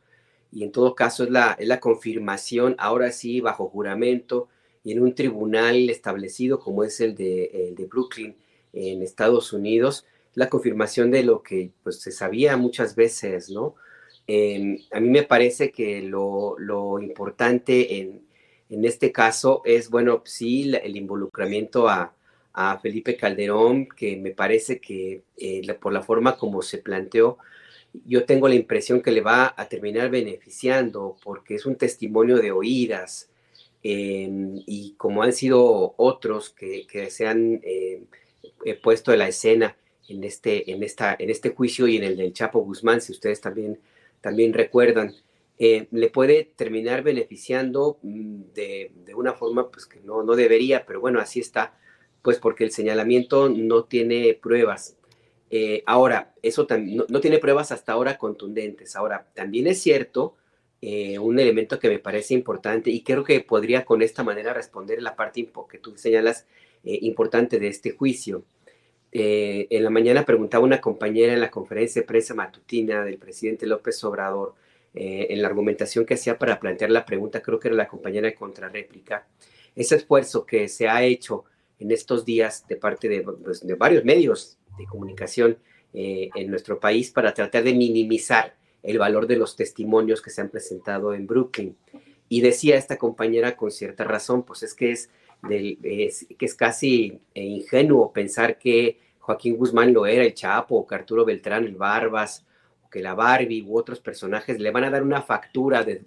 [0.52, 4.48] Y en todo caso es la, es la confirmación, ahora sí, bajo juramento
[4.84, 8.36] y en un tribunal establecido como es el de, el de Brooklyn
[8.72, 13.76] en Estados Unidos, la confirmación de lo que pues, se sabía muchas veces, ¿no?
[14.28, 18.28] Eh, a mí me parece que lo, lo importante en,
[18.70, 22.16] en este caso es, bueno, sí, el involucramiento a,
[22.54, 27.40] a Felipe Calderón, que me parece que eh, por la forma como se planteó,
[28.06, 32.52] yo tengo la impresión que le va a terminar beneficiando porque es un testimonio de
[32.52, 33.30] oídas
[33.84, 34.30] eh,
[34.68, 38.04] y como han sido otros que, que se han eh,
[38.66, 39.76] eh, puesto en la escena
[40.10, 43.42] en este, en, esta, en este juicio y en el del Chapo Guzmán, si ustedes
[43.42, 43.80] también,
[44.22, 45.16] también recuerdan,
[45.62, 50.86] eh, le puede terminar beneficiando mm, de, de una forma pues, que no, no debería,
[50.86, 51.78] pero bueno, así está,
[52.22, 54.96] pues porque el señalamiento no tiene pruebas.
[55.50, 58.96] Eh, ahora, eso no, no tiene pruebas hasta ahora contundentes.
[58.96, 60.36] Ahora, también es cierto
[60.82, 65.02] eh, un elemento que me parece importante y creo que podría con esta manera responder
[65.02, 66.46] la parte que tú señalas
[66.84, 68.46] importante de este juicio.
[69.12, 73.66] Eh, en la mañana preguntaba una compañera en la conferencia de prensa matutina del presidente
[73.66, 74.56] López Obrador,
[74.94, 78.28] eh, en la argumentación que hacía para plantear la pregunta, creo que era la compañera
[78.28, 79.28] de contrarréplica,
[79.76, 81.46] ese esfuerzo que se ha hecho
[81.80, 85.58] en estos días de parte de, pues, varios medios de comunicación
[85.94, 90.42] eh, en nuestro país para tratar de minimizar el valor de los testimonios que se
[90.42, 91.76] han presentado en Brooklyn.
[92.28, 95.10] Y decía esta compañera con cierta razón, pues es que es,
[95.50, 100.88] es que es casi eh, ingenuo pensar que Joaquín Guzmán lo era, el Chapo, o
[100.88, 102.46] que Arturo Beltrán, el Barbas,
[102.86, 106.04] o que la Barbie u otros personajes le van a dar una factura de,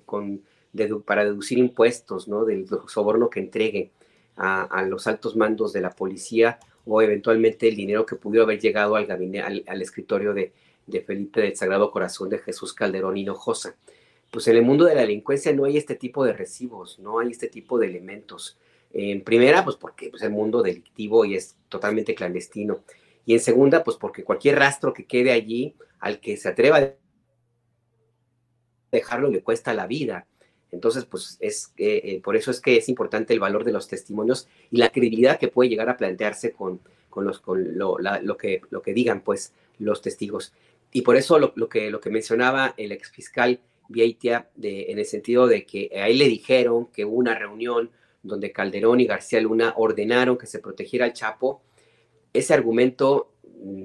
[1.06, 2.44] para deducir impuestos, ¿no?
[2.44, 3.90] Del soborno que entregue
[4.36, 8.96] a, los altos mandos de la policía o eventualmente el dinero que pudiera haber llegado
[8.96, 10.52] al, gabinete, al, al escritorio de,
[10.86, 13.76] de Felipe del Sagrado Corazón de Jesús Calderón Hinojosa.
[14.30, 17.30] Pues en el mundo de la delincuencia no hay este tipo de recibos, no hay
[17.30, 18.56] este tipo de elementos.
[18.92, 22.80] En primera, pues porque pues, el mundo delictivo y es totalmente clandestino.
[23.24, 26.92] Y en segunda, pues porque cualquier rastro que quede allí, al que se atreva a
[28.90, 30.26] dejarlo, le cuesta la vida.
[30.70, 33.88] Entonces, pues es eh, eh, por eso es que es importante el valor de los
[33.88, 37.98] testimonios y la credibilidad que puede llegar a plantearse con, con, los, con lo,
[38.38, 40.52] que, lo que digan pues los testigos.
[40.92, 45.66] Y por eso lo, que, lo que mencionaba el exfiscal Vieitia, en el sentido de
[45.66, 47.90] que a él le dijeron que hubo una reunión
[48.22, 51.62] donde Calderón y García Luna ordenaron que se protegiera al Chapo,
[52.32, 53.32] ese argumento,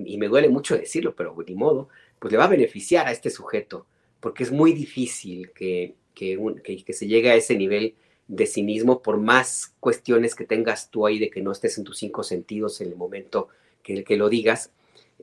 [0.05, 3.29] y me duele mucho decirlo, pero ni modo, pues le va a beneficiar a este
[3.29, 3.85] sujeto,
[4.19, 7.95] porque es muy difícil que, que, un, que, se llegue a ese nivel
[8.27, 11.97] de cinismo por más cuestiones que tengas tú ahí de que no estés en tus
[11.97, 13.49] cinco sentidos en el momento
[13.83, 14.71] que, que lo digas,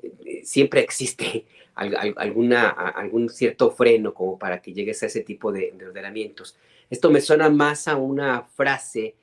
[0.03, 5.74] eh, siempre existe alguna, algún cierto freno como para que llegues a ese tipo de,
[5.87, 6.57] ordenamientos.
[6.94, 9.16] Esto me suena más a una frase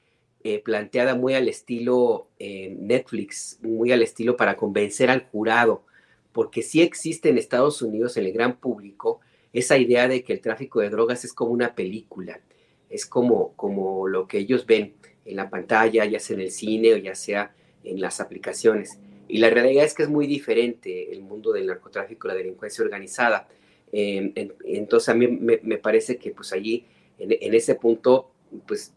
[0.44, 5.86] eh, planteada muy al estilo eh, Netflix, muy al estilo para convencer al jurado,
[6.34, 9.22] porque sí existe en Estados Unidos, en el gran público,
[9.54, 12.42] esa idea de que el tráfico de drogas es como una película,
[12.90, 16.94] es como, como lo que ellos ven en la pantalla, ya sea en el cine
[16.96, 17.56] o ya sea
[17.86, 19.00] en las aplicaciones.
[19.30, 23.48] Y la realidad es que es muy diferente el mundo del narcotráfico, la delincuencia organizada.
[23.94, 24.34] Em,
[24.66, 26.86] entonces a mí me, parece que pues allí,
[27.22, 28.32] en, ese punto,
[28.68, 28.94] pues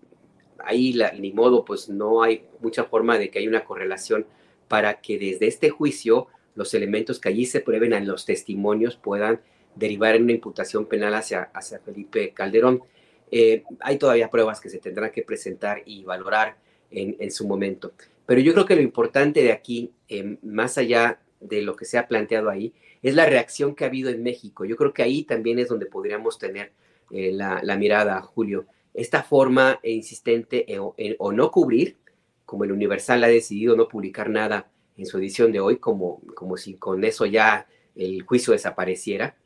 [0.59, 4.27] ahí ni modo, pues no hay mucha forma de que haya una correlación
[4.69, 9.41] para que desde este juicio los elementos que allí se prueben en los testimonios puedan
[9.75, 12.83] derivar en una imputación penal hacia, hacia Felipe Calderón.
[13.31, 16.57] Eh, hay todavía pruebas que se tendrán que presentar y valorar
[16.91, 17.93] en, en su momento.
[18.27, 21.99] Pero yo creo que lo importante de aquí, eh, más allá de lo que se
[21.99, 24.65] ha planteado ahí, es la reacción que ha habido en México.
[24.65, 26.73] Yo creo que ahí también es donde podríamos tener
[27.15, 28.67] eh, la, mirada, Julio.
[28.93, 31.97] Esta forma insistente en, o no cubrir,
[32.45, 36.57] como el Universal ha decidido no publicar nada en su edición de hoy, como, como
[36.57, 39.37] si con eso ya el juicio desapareciera,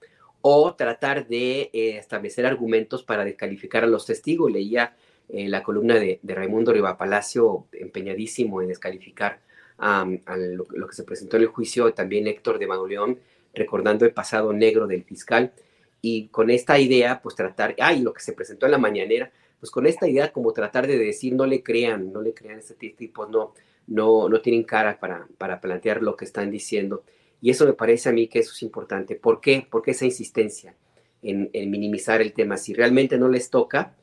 [0.40, 4.50] o tratar de eh, establecer argumentos para descalificar a los testigos.
[4.50, 4.96] Leía
[5.28, 9.40] eh, la columna de, de Raimundo Palacio empeñadísimo en descalificar
[9.76, 13.18] a lo, que se presentó en el juicio, también Héctor de Mauleón,
[13.54, 15.52] recordando el pasado negro del fiscal,
[16.00, 19.30] y con esta idea, pues tratar, ay, lo que se presentó en la mañanera,
[19.60, 22.74] pues con esta idea como tratar de decir, no le crean, no le crean este
[22.74, 23.54] tipo, no,
[23.86, 27.02] no, no tienen cara para, para plantear lo que están diciendo.
[27.40, 29.16] Y eso me parece a mí que eso es importante.
[29.16, 29.66] ¿Por qué?
[29.68, 30.74] Porque esa insistencia
[31.22, 32.56] en, minimizar el tema.
[32.56, 33.94] Si realmente no les toca,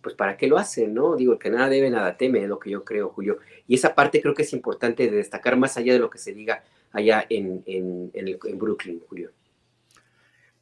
[0.00, 0.94] pues ¿para qué lo hacen?
[0.94, 1.16] ¿no?
[1.16, 3.38] Digo, que nada debe, nada teme, es lo que yo creo, Julio.
[3.68, 6.32] Y esa parte creo que es importante de destacar más allá de lo que se
[6.32, 9.30] diga allá en, en, Brooklyn, Julio.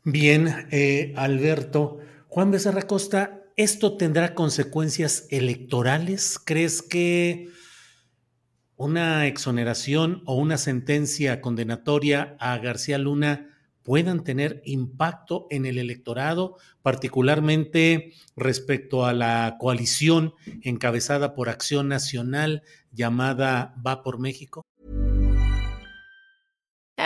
[0.04, 1.98] Bien, eh, Alberto.
[2.28, 6.38] Juan Becerra Costa, ¿esto tendrá consecuencias electorales?
[6.42, 7.50] ¿Crees que
[8.76, 13.50] una exoneración o una sentencia condenatoria a García Luna
[13.82, 20.32] puedan tener impacto en el electorado, particularmente respecto a la coalición
[20.62, 24.64] encabezada por Acción Nacional llamada Va por México?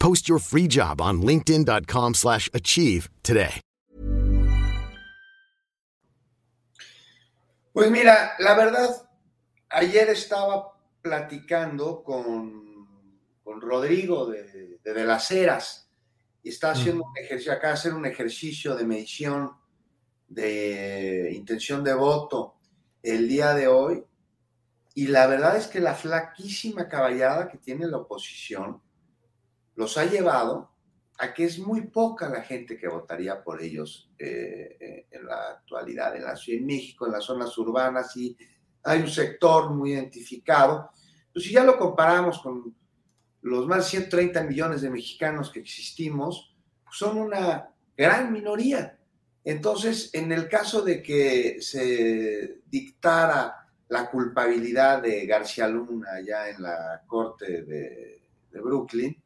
[0.00, 3.60] Post your free job on linkedin.com/achieve today.
[7.72, 9.08] Pues mira, la verdad
[9.70, 12.88] ayer estaba platicando con,
[13.44, 15.88] con Rodrigo de, de, de las Heras
[16.42, 19.52] y está haciendo un ejercicio, acá hacer un ejercicio de medición
[20.28, 22.56] de intención de voto
[23.02, 24.04] el día de hoy.
[24.94, 28.82] Y la verdad es que la flaquísima caballada que tiene la oposición
[29.74, 30.70] los ha llevado
[31.18, 35.50] a que es muy poca la gente que votaría por ellos eh, eh, en la
[35.50, 36.16] actualidad.
[36.16, 38.36] En la Ciudad de México, en las zonas urbanas, y
[38.82, 40.90] hay un sector muy identificado.
[41.32, 42.74] Pues si ya lo comparamos con
[43.42, 46.54] los más de 130 millones de mexicanos que existimos
[46.90, 48.98] son una gran minoría.
[49.44, 56.62] Entonces, en el caso de que se dictara la culpabilidad de García Luna allá en
[56.62, 58.20] la corte de,
[58.52, 59.16] Brooklyn,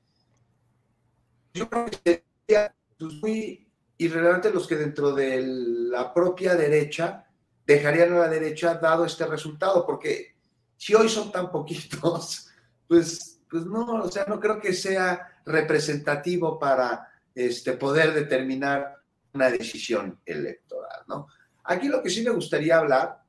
[1.54, 7.26] yo creo que sería pues, muy irrelevante los que dentro de la propia derecha
[7.66, 10.34] dejarían a la derecha dado este resultado, porque
[10.76, 12.50] si hoy son tan poquitos,
[12.88, 18.96] pues pues no, o sea, no creo que sea representativo para este, poder determinar
[19.32, 21.28] una decisión electoral, ¿no?
[21.62, 23.22] Aquí lo que sí me gustaría hablar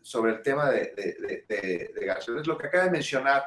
[0.00, 0.94] sobre el tema de,
[1.46, 3.42] de, de, García es lo que acaba de mencionar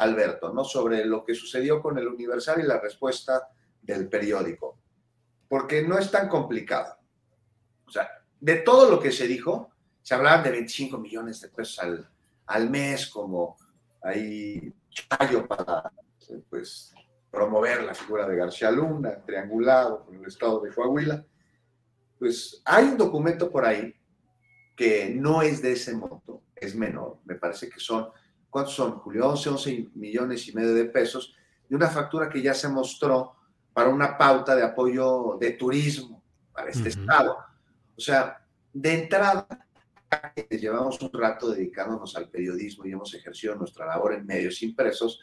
[0.00, 0.64] Alberto, ¿no?
[0.64, 3.48] Sobre lo que sucedió con el Universal y la respuesta
[3.80, 4.78] del periódico.
[5.48, 6.96] porque no es tan complicado.
[7.84, 11.80] O sea, de todo lo que se dijo, se hablaban de 25 millones de pesos
[11.80, 12.08] al,
[12.46, 13.56] al mes como
[14.00, 15.90] ahí chayo para
[16.48, 16.94] pues,
[17.30, 21.24] promover la figura de García Luna, triangulado con el estado de Coahuila.
[22.18, 23.94] Pues hay un documento por ahí
[24.76, 28.08] que no es de ese monto, es menor, me parece que son,
[28.50, 29.28] ¿cuántos son, Julio?
[29.28, 31.34] 11, 11 millones y medio de pesos,
[31.68, 33.36] de una factura que ya se mostró
[33.72, 36.22] para una pauta de apoyo de turismo
[36.52, 37.38] para este estado.
[37.96, 39.46] O sea, de entrada,
[40.50, 45.20] llevamos un rato dedicándonos al periodismo y hemos ejercido nuestra labor en medios impresos,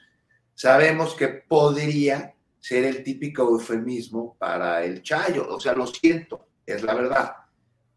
[0.53, 5.47] sabemos que podría ser el típico eufemismo para el chayo.
[5.49, 7.35] O sea, lo siento, es la verdad.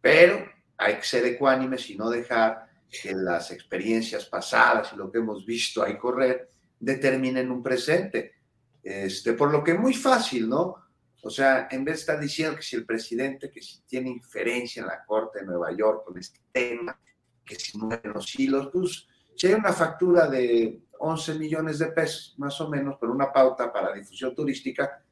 [0.01, 0.45] Pero
[0.77, 5.47] hay que ser ecuánimes y no dejar que las experiencias pasadas y lo que hemos
[5.47, 8.35] visto ahí correr determinen un presente.
[8.83, 10.77] Este, por lo que muy fácil, ¿no?
[11.23, 14.81] O sea, en vez de estar diciendo que si el presidente, que si tiene inferencia
[14.81, 16.99] en la Corte de Nueva York con este tema,
[17.45, 22.35] que si mueven los hilos, pues si hay una factura de 11 millones de pesos,
[22.39, 25.03] más o menos, por una pauta para difusión turística,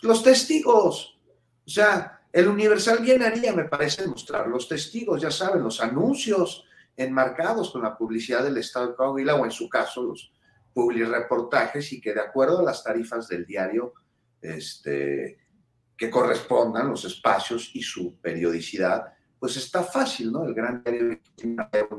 [0.00, 1.20] los testigos,
[1.66, 6.64] o sea, el Universal llenaría, me parece, mostrar los testigos, ya saben, los anuncios
[6.96, 10.32] enmarcados con la publicidad del Estado de Coahuila o en su caso los
[10.74, 13.94] reportajes y que de acuerdo a las tarifas del diario
[14.40, 15.38] este,
[15.96, 20.44] que correspondan los espacios y su periodicidad, pues está fácil, ¿no?
[20.44, 21.18] El gran diario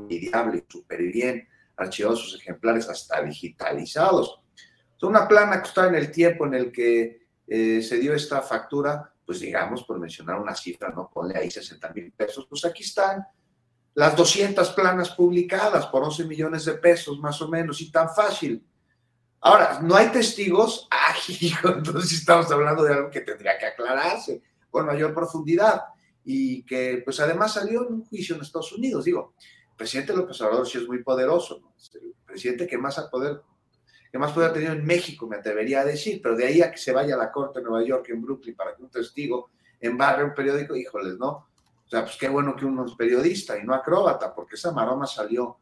[0.08, 4.40] y súper bien, archivados sus ejemplares hasta digitalizados.
[5.02, 9.12] Una plana que está en el tiempo en el que eh, se dio esta factura,
[9.26, 11.10] pues digamos, por mencionar una cifra, ¿no?
[11.12, 13.22] Ponle ahí 60 mil pesos, pues aquí están
[13.94, 18.66] las 200 planas publicadas por 11 millones de pesos más o menos, y tan fácil.
[19.40, 24.42] Ahora, no hay testigos, ah, hijo, entonces estamos hablando de algo que tendría que aclararse
[24.70, 25.82] con mayor profundidad
[26.24, 29.04] y que pues además salió en un juicio en Estados Unidos.
[29.04, 29.34] Digo,
[29.70, 31.74] el presidente López Obrador sí es muy poderoso, ¿no?
[32.00, 33.42] el presidente que más poder
[34.10, 36.70] que más poder ha tenido en México, me atrevería a decir, pero de ahí a
[36.70, 39.50] que se vaya a la corte de Nueva York, en Brooklyn, para que un testigo
[39.80, 41.48] embarre un periódico, híjoles, ¿no?
[41.86, 45.06] O sea, pues qué bueno que uno es periodista y no acróbata, porque esa maroma
[45.06, 45.58] salió,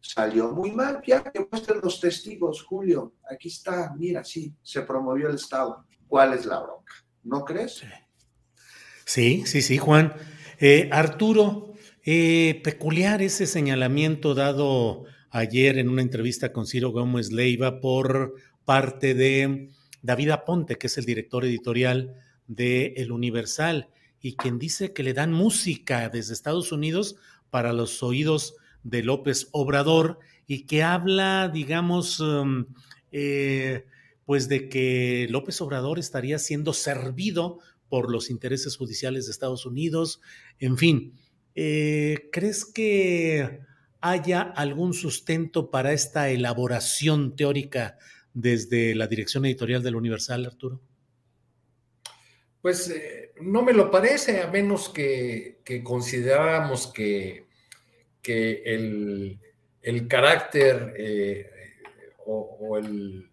[0.00, 1.02] salió muy mal.
[1.06, 3.14] Ya que muestren los testigos, Julio.
[3.30, 5.86] Aquí está, mira, sí, se promovió el Estado.
[6.06, 6.92] ¿Cuál es la bronca?
[7.24, 7.82] ¿No crees?
[9.04, 10.12] Sí, sí, sí, Juan.
[10.58, 11.72] Eh, Arturo,
[12.04, 19.14] eh, peculiar ese señalamiento dado ayer en una entrevista con Ciro Gómez Leiva por parte
[19.14, 19.70] de
[20.02, 22.14] David Aponte, que es el director editorial
[22.46, 23.88] de El Universal
[24.22, 27.16] y quien dice que le dan música desde Estados Unidos
[27.50, 28.54] para los oídos
[28.84, 32.66] de López Obrador y que habla, digamos, um,
[33.10, 33.84] eh,
[34.24, 37.58] pues de que López Obrador estaría siendo servido
[37.88, 40.20] por los intereses judiciales de Estados Unidos.
[40.60, 41.14] En fin,
[41.56, 43.60] eh, ¿crees que
[44.00, 47.98] haya algún sustento para esta elaboración teórica
[48.34, 50.80] desde la dirección editorial del Universal, Arturo?
[52.62, 57.48] Pues eh, no me lo parece, a menos que, consideráramos que,
[58.22, 61.50] que el, carácter eh,
[62.24, 62.80] o,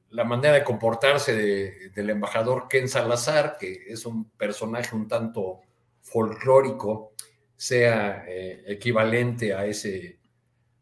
[0.10, 5.62] la manera de comportarse del embajador Ken Salazar, que es un personaje un tanto
[6.02, 7.14] folclórico,
[7.56, 10.18] sea eh, equivalente a ese,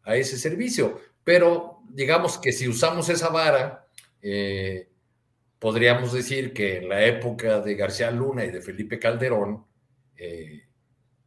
[0.04, 1.02] a ese servicio.
[1.26, 3.86] Pero digamos que si usamos esa vara,
[5.60, 9.66] podríamos decir que en la época de García Luna y de Felipe Calderón,
[10.16, 10.64] eh,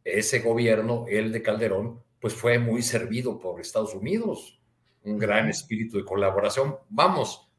[0.03, 4.59] ese gobierno, el de Calderón, pues fue muy servido por Estados Unidos,
[5.03, 6.77] un gran espíritu de colaboración.
[6.89, 7.49] Vamos,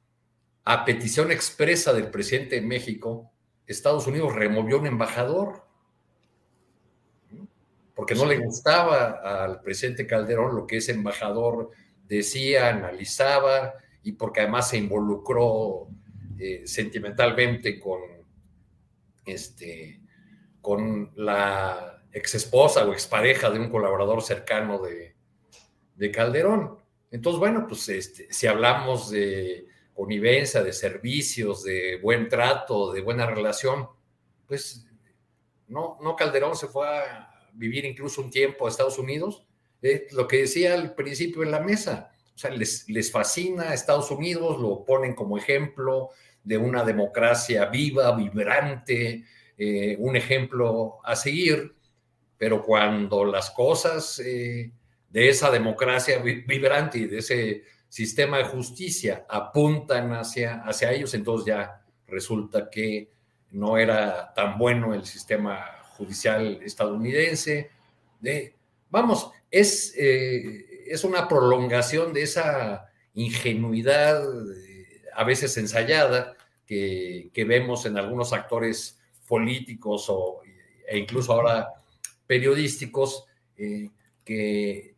[0.64, 3.30] a petición expresa del presidente de México,
[3.66, 5.64] Estados Unidos removió un embajador,
[7.94, 11.70] porque no le gustaba al presidente Calderón lo que ese embajador
[12.08, 15.88] decía, analizaba, y porque además se involucró
[16.44, 18.00] eh, sentimentalmente con,
[19.24, 20.00] este,
[20.60, 25.14] con la ex esposa o expareja de un colaborador cercano de,
[26.10, 26.78] Calderón.
[27.12, 33.24] Entonces, bueno, pues este, si hablamos de connivencia, de servicios, de buen trato, de buena
[33.24, 33.86] relación,
[34.48, 34.84] pues
[35.68, 39.46] no, no Calderón se fue a vivir incluso un tiempo a Estados Unidos.
[40.10, 44.10] lo que decía al principio en la mesa, o sea, les, les fascina a Estados
[44.10, 46.10] Unidos, lo ponen como ejemplo,
[46.44, 49.24] de una democracia viva, vibrante,
[49.56, 51.74] eh, un ejemplo a seguir,
[52.36, 54.72] pero cuando las cosas eh,
[55.08, 61.46] de esa democracia vibrante y de ese sistema de justicia apuntan hacia, hacia ellos, entonces
[61.46, 63.10] ya resulta que
[63.50, 65.64] no era tan bueno el sistema
[65.96, 67.70] judicial estadounidense.
[68.90, 74.24] vamos, es, eh, es una prolongación de esa ingenuidad
[75.14, 76.36] a veces ensayada
[76.66, 80.40] que, vemos en algunos actores políticos o,
[80.86, 81.68] e incluso ahora
[82.26, 83.90] periodísticos eh,
[84.24, 84.94] que,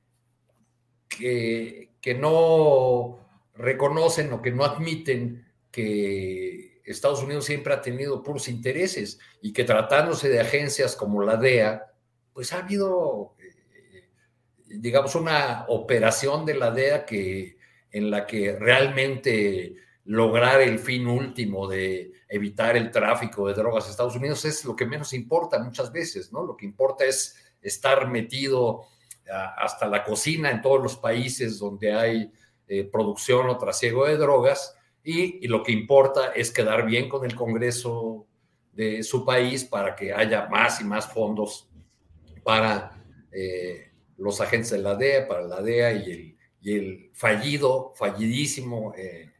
[1.08, 3.18] que, que no
[3.56, 9.64] reconocen o que no admiten que Estados Unidos siempre ha tenido puros intereses y que
[9.64, 11.86] tratándose de agencias como la DEA,
[12.32, 14.08] pues ha habido, eh,
[14.66, 17.56] digamos, una operación de la DEA que,
[17.90, 23.90] en la que realmente lograr el fin último de evitar el tráfico de drogas a
[23.90, 26.44] Estados Unidos es lo que menos importa muchas veces, ¿no?
[26.44, 28.86] Lo que importa es estar metido
[29.56, 32.30] hasta la cocina en todos los países donde hay
[32.68, 37.34] eh, producción o trasiego de drogas y, lo que importa es quedar bien con el
[37.34, 38.26] Congreso
[38.72, 41.68] de su país para que haya más y más fondos
[42.42, 43.02] para
[43.32, 49.33] eh, los agentes de la DEA, para la DEA y el, el fallido, fallidísimo, eh,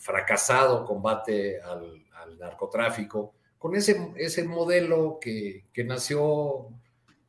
[0.00, 2.04] fracasado combate al,
[2.38, 6.68] narcotráfico, con ese, ese modelo que, que nació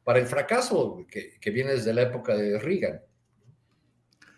[0.03, 3.01] para el fracaso, que, que viene desde la época de Reagan.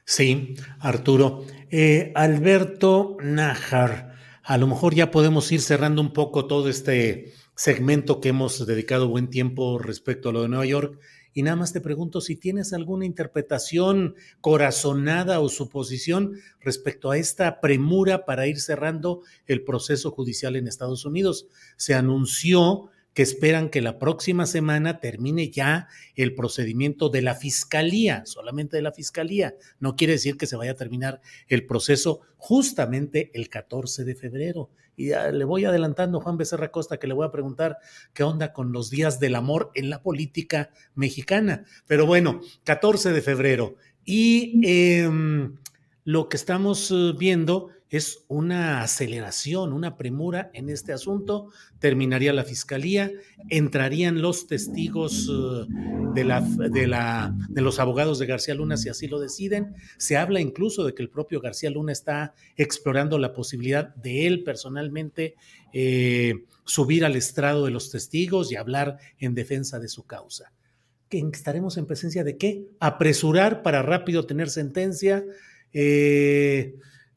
[0.06, 1.46] Sí, Arturo.
[1.70, 8.20] Eh, Alberto Najar, a lo mejor ya podemos ir cerrando un poco todo este segmento
[8.20, 11.00] que hemos dedicado buen tiempo respecto a lo de Nueva York.
[11.34, 17.60] Y nada más te pregunto si tienes alguna interpretación corazonada o suposición respecto a esta
[17.60, 21.48] premura para ir cerrando el proceso judicial en Estados Unidos.
[21.76, 28.24] Se anunció que esperan que la próxima semana termine ya el procedimiento de la fiscalía,
[28.26, 29.56] solamente de la fiscalía.
[29.80, 34.70] No quiere decir que se vaya a terminar el proceso justamente el 14 de febrero.
[34.96, 37.78] Y le voy adelantando, Juan Becerra Costa, que le voy a preguntar
[38.14, 41.66] qué onda con los días del amor en la política mexicana.
[41.88, 43.76] Pero bueno, 14 de febrero.
[44.06, 45.58] Y em,
[46.04, 51.52] lo que estamos eh, viendo es una aceleración, una premura en este asunto.
[51.78, 53.12] Terminaría la fiscalía,
[53.50, 55.68] entrarían los testigos eh,
[56.16, 59.76] de, la, de, los abogados de García Luna si así lo deciden.
[59.98, 64.44] Se habla incluso de que el propio García Luna está explorando la posibilidad de él
[64.44, 65.36] personalmente
[65.72, 70.52] eh, subir al estrado de los testigos y hablar en defensa de su causa.
[71.12, 72.66] ¿Estaremos en presencia de qué?
[72.80, 75.24] Apresurar para rápido tener sentencia.
[75.72, 76.74] Eh,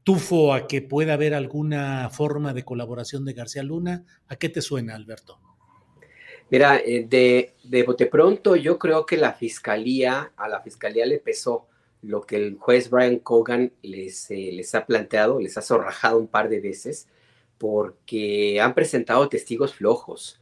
[0.07, 4.05] tufo a que pueda haber alguna forma de colaboración de García Luna.
[4.29, 5.41] ¿A qué te suena, Alberto?
[6.49, 11.67] Mira, eh, de, de pronto yo creo que la fiscalía, a la fiscalía le pesó
[12.03, 16.29] lo que el juez Brian Cogan les, eh, les ha planteado, les ha zorrajado un
[16.29, 17.09] par de veces,
[17.59, 20.41] porque han presentado testigos flojos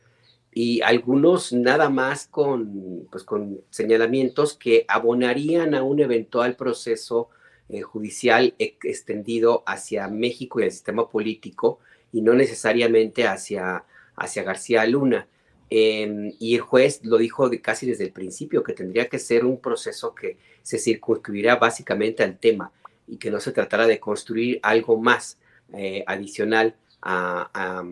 [0.53, 7.31] y algunos nada más con, pues, con señalamientos que abonarían a un eventual proceso
[7.69, 11.79] eh, judicial extendido hacia México y el sistema político
[12.13, 13.85] y no necesariamente hacia,
[14.17, 15.27] hacia García Luna.
[15.71, 19.61] Em, y el juez lo dijo casi desde el principio, que tendría que ser un
[19.61, 22.71] proceso que se circunscribiría básicamente al tema
[23.09, 25.39] y que no se tratara de construir algo más
[25.73, 27.83] eh, adicional a,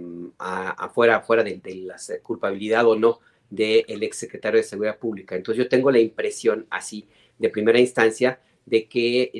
[0.79, 3.21] afuera, de, la culpabilidad o no
[3.51, 5.35] del exsecretario de Seguridad Pública.
[5.35, 7.07] Entonces yo tengo la impresión así
[7.39, 9.31] de primera instancia de que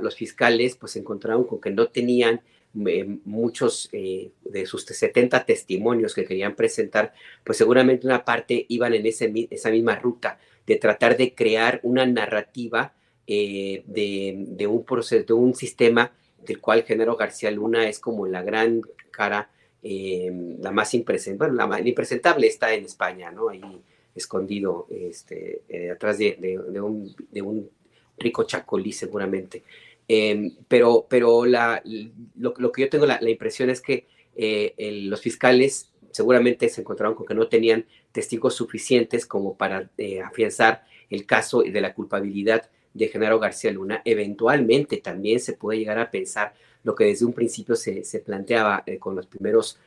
[0.00, 2.40] los fiscales pues se encontraron con que no tenían
[2.86, 7.12] eh, muchos eh, de sus 70 testimonios que querían presentar,
[7.44, 12.06] pues seguramente una parte iban en ese, esa misma ruta de tratar de crear una
[12.06, 12.94] narrativa
[13.26, 16.12] eh, de, un proceso, de un sistema
[16.46, 18.80] del cual Genaro García Luna es como la gran
[19.10, 19.50] cara,
[19.82, 23.48] la más impresentable, la más impresentable está en España, ¿no?
[23.48, 23.60] Ahí
[24.14, 25.62] escondido este,
[25.92, 27.68] atrás de, un, de un
[28.22, 29.62] Rico Chacolí seguramente.
[30.08, 31.82] Em, pero pero la,
[32.36, 37.26] lo, que yo tengo la, impresión es que eh, los fiscales seguramente se encontraron con
[37.26, 43.08] que no tenían testigos suficientes como para eh, afianzar el caso de la culpabilidad de
[43.08, 44.02] Genaro García Luna.
[44.04, 46.52] Eventualmente también se puede llegar a pensar
[46.84, 49.78] lo que desde un principio se, planteaba eh, con los primeros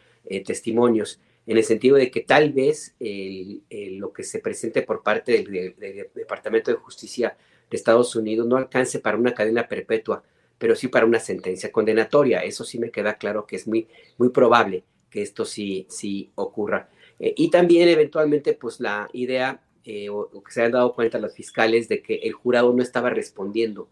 [0.43, 5.75] testimonios, en el sentido de que tal vez lo que se presente por parte del
[6.15, 7.37] Departamento de Justicia
[7.69, 10.23] de Estados Unidos no alcance para una cadena perpetua,
[10.57, 12.39] pero sí para una sentencia condenatoria.
[12.39, 13.87] Eso sí me queda claro que es muy,
[14.17, 16.89] muy probable que esto sí, sí ocurra.
[17.19, 21.33] Eh, y también eventualmente, pues la idea, eh, o, que se han dado cuenta los
[21.33, 23.89] fiscales, de que el jurado no estaba respondiendo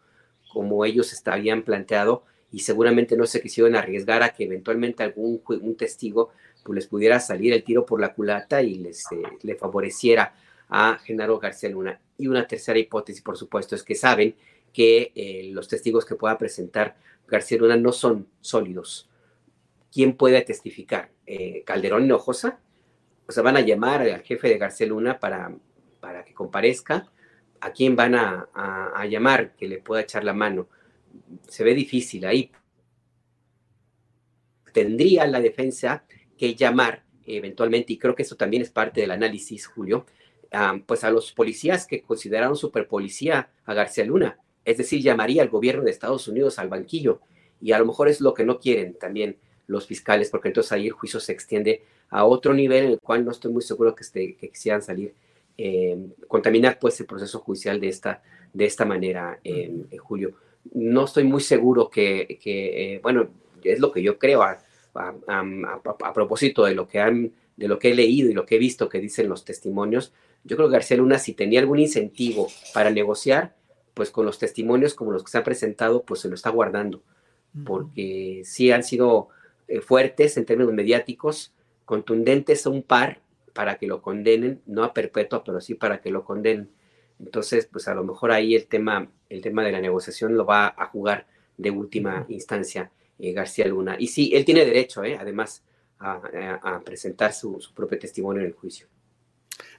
[0.51, 5.41] como ellos habían planteado y seguramente no se quisieron arriesgar a que eventualmente algún
[5.76, 6.30] testigo
[6.63, 10.36] pues les pudiera salir el tiro por la culata y les eh, le favoreciera
[10.70, 11.99] a Genaro García Luna.
[12.18, 14.36] Y una tercera hipótesis, por supuesto, es que saben
[14.72, 16.95] que eh, los testigos que pueda presentar
[17.28, 19.09] García Luna no son sólidos.
[19.91, 21.11] ¿Quién puede testificar?
[21.26, 22.59] Eh, ¿Calderón Hinojosa?
[23.28, 25.55] O sea, van a llamar al jefe de García Luna para,
[25.99, 27.11] para que comparezca.
[27.61, 30.68] ¿A quién van a, a llamar que le pueda echar la mano?
[31.47, 32.51] Se ve difícil ahí.
[34.74, 36.03] Tendría la defensa
[36.38, 40.05] que llamar eventualmente, y creo que eso también es parte del análisis, Julio,
[40.85, 45.83] pues a los policías que consideraron superpolicía a García Luna, es decir, llamaría al gobierno
[45.83, 47.21] de Estados Unidos al banquillo,
[47.61, 49.37] y a lo mejor es lo que no quieren también
[49.67, 53.25] los fiscales, porque entonces ahí el juicio se extiende a otro nivel en el cual
[53.25, 55.13] no estoy muy seguro que, que quisieran salir,
[55.57, 55.97] eh,
[56.27, 58.21] contaminar pues el proceso judicial de esta,
[58.53, 60.35] de esta manera, eh, Julio.
[60.73, 63.29] No estoy muy seguro que, que eh, bueno,
[63.63, 64.59] es lo que yo creo, a,
[64.93, 68.59] a, propósito de lo, que han, de lo que he leído y lo que he
[68.59, 70.13] visto que dicen los testimonios,
[70.43, 73.55] yo creo que García Luna, si tenía algún incentivo para negociar,
[73.93, 77.03] pues con los testimonios como los que se han presentado, pues se lo está guardando,
[77.65, 79.29] porque sí han sido
[79.67, 81.53] eh, fuertes en términos mediáticos,
[81.85, 83.21] contundentes un par
[83.53, 86.69] para que lo condenen, no a perpetua, pero sí para que lo condenen.
[87.19, 90.73] Entonces, pues a lo mejor ahí el tema, el tema de la negociación lo va
[90.75, 91.27] a jugar
[91.57, 92.91] de última instancia.
[93.19, 93.95] Eh, García Luna.
[93.99, 95.63] Y sí, él tiene derecho, eh, además,
[95.99, 98.87] a, presentar su, propio testimonio en el juicio.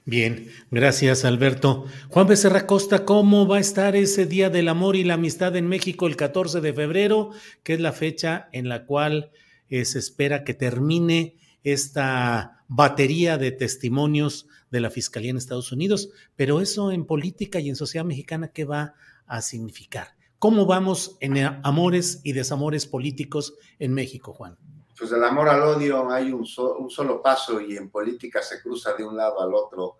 [0.07, 1.85] Bien, gracias Alberto.
[2.09, 5.67] Juan Becerra Costa, ¿cómo va a estar ese Día del Amor y la Amistad en
[5.67, 7.31] México el 14 de febrero,
[7.63, 9.31] que es la fecha en la cual
[9.67, 16.09] eh, se espera que termine esta batería de testimonios de la Fiscalía en Estados Unidos?
[16.35, 18.93] Pero eso en política y en sociedad mexicana, ¿qué va
[19.25, 20.09] a significar?
[20.37, 24.55] ¿Cómo vamos en amores y desamores políticos en México, Juan?
[24.97, 29.03] Pues del amor al odio hay un, solo paso y en política se cruza de
[29.03, 29.97] un lado al otro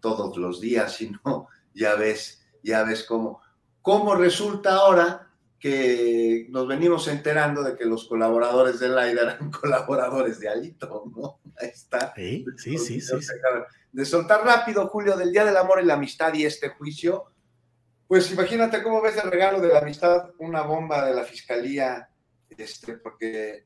[0.00, 3.40] todos los días, y no, ya ves, ya ves cómo,
[3.80, 10.38] cómo resulta ahora que nos venimos enterando de que los colaboradores de Laida eran colaboradores
[10.38, 11.40] de Alito, ¿no?
[11.58, 12.12] Ahí está.
[12.14, 13.16] Sí, sí, sí, sí.
[13.90, 17.32] De soltar rápido, Julio, del Día del Amor y la Amistad y este juicio,
[18.06, 22.10] pues imagínate cómo ves el regalo de la amistad, una bomba de la fiscalía,
[22.50, 23.64] este, porque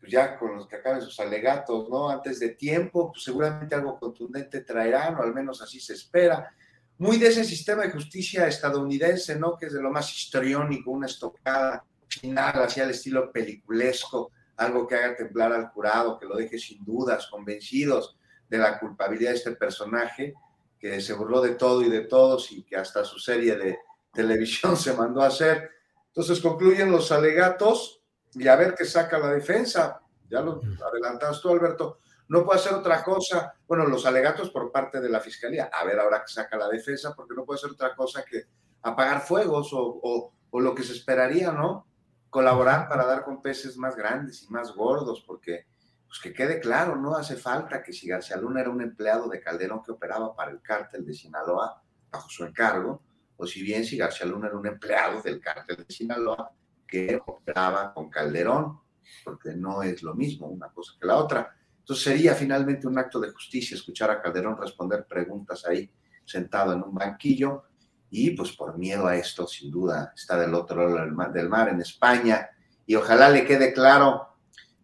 [0.00, 2.08] pues ya con los que acaben sus alegatos, ¿no?
[2.08, 6.54] Antes de tiempo, pues seguramente algo contundente traerán, o al menos así se espera.
[6.98, 9.56] Muy de ese sistema de justicia estadounidense, ¿no?
[9.56, 14.96] Que es de lo más histriónico, una estocada final hacia el estilo peliculesco, algo que
[14.96, 18.16] haga temblar al jurado, que lo deje sin dudas, convencidos
[18.48, 20.34] de la culpabilidad de este personaje
[20.78, 23.78] que se burló de todo y de todos y que hasta su serie de
[24.12, 25.70] televisión se mandó a hacer.
[26.08, 27.97] Entonces concluyen los alegatos
[28.34, 30.00] y a ver qué saca la defensa.
[30.28, 32.00] Ya lo adelantas tú, Alberto.
[32.28, 33.54] No puede hacer otra cosa.
[33.66, 35.70] Bueno, los alegatos por parte de la fiscalía.
[35.72, 38.44] A ver ahora qué saca la defensa, porque no puede ser otra cosa que
[38.82, 41.86] apagar fuegos o, o lo que se esperaría, ¿no?
[42.30, 45.66] Colaborar para dar con peces más grandes y más gordos, porque
[46.06, 49.40] pues que quede claro, no hace falta que si García Luna era un empleado de
[49.40, 53.02] Calderón que operaba para el cártel de Sinaloa bajo su encargo,
[53.36, 56.50] o si bien si García Luna era un empleado del cártel de Sinaloa
[56.88, 58.80] que operaba con Calderón,
[59.24, 61.54] porque no es lo mismo una cosa que la otra.
[61.78, 65.90] Entonces sería finalmente un acto de justicia escuchar a Calderón responder preguntas ahí
[66.24, 67.64] sentado en un banquillo
[68.10, 71.80] y pues por miedo a esto sin duda está del otro lado del mar en
[71.80, 72.48] España
[72.86, 74.28] y ojalá le quede claro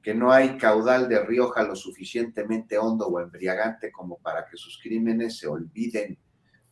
[0.02, 4.78] que no hay caudal de Rioja lo suficientemente hondo o embriagante como para que sus
[4.82, 6.18] crímenes se olviden,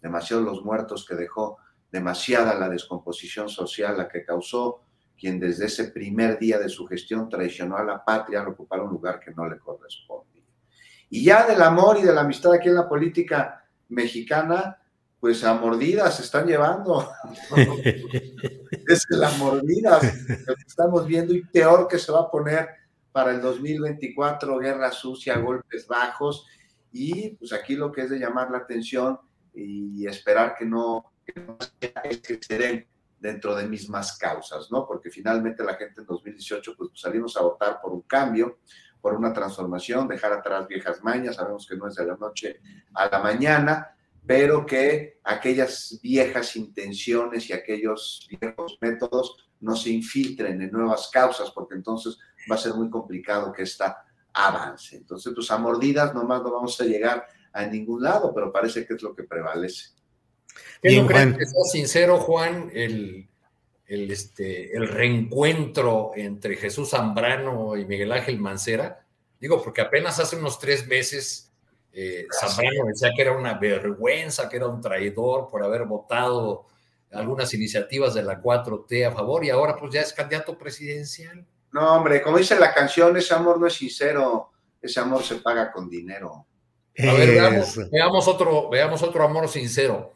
[0.02, 1.56] demasiado los muertos que dejó,
[1.90, 4.82] demasiada la descomposición social la que causó
[5.18, 8.90] quien desde ese primer día de su gestión traicionó a la patria al ocupar un
[8.90, 10.42] lugar que no le correspondía.
[11.10, 14.78] Y ya del amor y de la amistad aquí en la política mexicana,
[15.20, 17.08] pues a mordidas se están llevando.
[18.88, 20.02] es la mordidas
[20.46, 22.68] lo que estamos viendo y peor que se va a poner
[23.12, 26.46] para el 2024, guerra sucia, golpes bajos,
[26.92, 29.18] y pues aquí lo que es de llamar la atención
[29.54, 32.86] y esperar que no, que no se
[33.22, 34.84] dentro de mismas causas, ¿no?
[34.84, 38.58] Porque finalmente la gente en 2018 pues salimos a votar por un cambio,
[39.00, 42.60] por una transformación, dejar atrás viejas mañas, sabemos que no es de la noche
[42.94, 43.96] a la mañana,
[44.26, 51.52] pero que aquellas viejas intenciones y aquellos viejos métodos no se infiltren en nuevas causas,
[51.52, 52.18] porque entonces
[52.50, 54.96] va a ser muy complicado que esta avance.
[54.96, 58.94] Entonces, pues a mordidas nomás no vamos a llegar a ningún lado, pero parece que
[58.94, 60.01] es lo que prevalece.
[60.82, 63.28] ¿Qué no crees que sea sincero, Juan, el,
[63.86, 69.04] el, este, el reencuentro entre Jesús Zambrano y Miguel Ángel Mancera.
[69.38, 71.52] Digo, porque apenas hace unos tres meses
[71.92, 76.66] eh, Zambrano decía que era una vergüenza, que era un traidor por haber votado
[77.12, 81.44] algunas iniciativas de la 4T a favor y ahora pues ya es candidato presidencial.
[81.72, 84.50] No, hombre, como dice la canción, ese amor no es sincero,
[84.80, 86.46] ese amor se paga con dinero.
[86.98, 87.30] A ver,
[87.90, 90.12] veamos, otro, veamos otro amor sincero.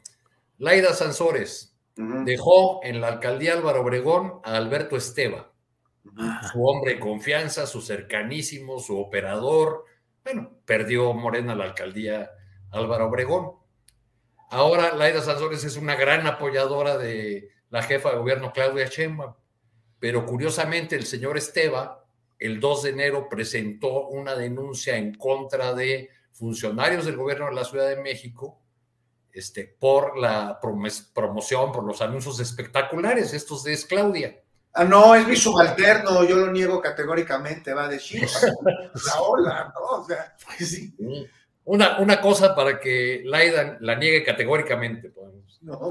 [0.59, 5.53] Laida Sansores dejó en la alcaldía Álvaro Obregón a Alberto Esteba,
[6.53, 9.85] su hombre de confianza, su cercanísimo, su operador.
[10.25, 12.31] Bueno, perdió Morena la alcaldía
[12.71, 13.53] Álvaro Obregón.
[14.51, 19.35] Ahora Laida Sansores es una gran apoyadora de la jefa de gobierno Claudia Sheinbaum,
[19.99, 22.05] pero curiosamente el señor Esteba
[22.39, 27.65] el 2 de enero presentó una denuncia en contra de funcionarios del gobierno de la
[27.65, 28.61] Ciudad de México
[29.37, 34.41] este, por la promoción, por los anuncios espectaculares, estos de Claudia.
[34.73, 38.23] Ah, no, es mi subalterno, yo lo niego categóricamente, va a decir,
[39.07, 40.03] la ola, ¿no?
[40.03, 40.95] O sea, pues sí.
[41.65, 45.13] Una, una cosa para que Laida la niegue categóricamente.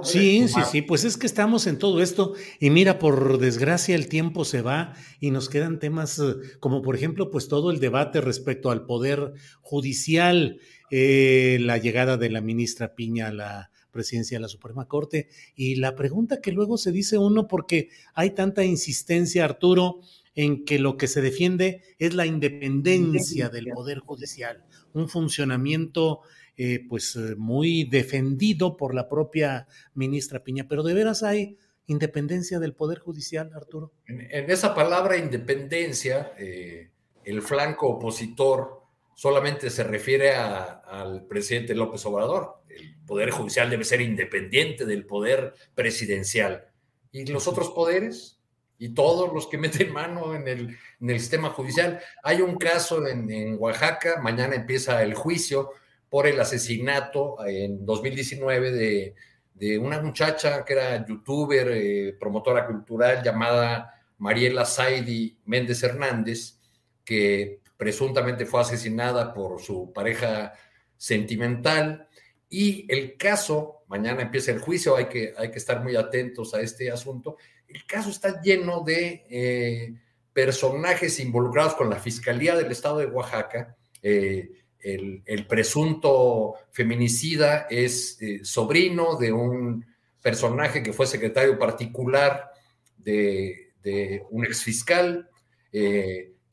[0.04, 4.08] sí, sí, sí, pues es que estamos en todo esto y mira, por desgracia el
[4.08, 8.22] tiempo se va y nos quedan temas eh, como por ejemplo, pues todo el debate
[8.22, 10.60] respecto al poder judicial,
[10.92, 15.30] eh, la llegada de la ministra Piña a la presidencia de la Suprema Corte.
[15.56, 20.02] Y la pregunta que luego se dice uno porque hay tanta insistencia, Arturo,
[20.36, 24.66] en que lo que se defiende es la independencia del poder judicial
[24.96, 26.22] un funcionamiento
[26.58, 31.58] eh, pues eh, muy defendido por la propia ministra Piña, pero de veras hay
[31.88, 33.92] independencia del Poder Judicial, Arturo.
[34.08, 36.90] En, esa palabra independencia, eh,
[37.26, 38.85] el flanco opositor
[39.16, 42.62] solamente se refiere al presidente López Obrador.
[42.70, 46.68] El Poder Judicial debe ser independiente del Poder Presidencial.
[47.12, 48.36] ¿Y los otros poderes?
[48.78, 52.00] y todos los que meten mano en el, sistema judicial.
[52.24, 55.72] Hay un caso en, Oaxaca, mañana empieza el juicio
[56.10, 59.16] por el asesinato en 2019 de,
[59.54, 66.60] de una muchacha que era youtuber, eh, promotora cultural llamada Mariela Saidi Méndez Hernández,
[67.04, 70.54] que presuntamente fue asesinada por su pareja
[70.98, 72.08] sentimental.
[72.50, 76.62] Y el caso, mañana empieza el juicio, hay que, hay que estar muy atentos a
[76.62, 79.96] este asunto el caso está lleno de eh,
[80.34, 83.76] personajes involucrados con la Fiscalía del Estado de Oaxaca.
[84.02, 89.84] Eh, el, presunto feminicida es eh, sobrino de un
[90.22, 92.52] personaje que fue secretario particular
[92.98, 95.28] de, de un exfiscal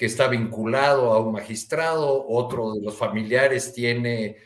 [0.02, 4.36] que está vinculado a un magistrado, otro de los familiares tiene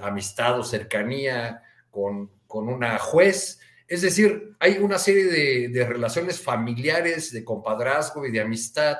[0.00, 3.60] amistad o cercanía con, con una juez.
[3.86, 8.96] Es decir, hay una serie de, relaciones familiares, de compadrazgo y de amistad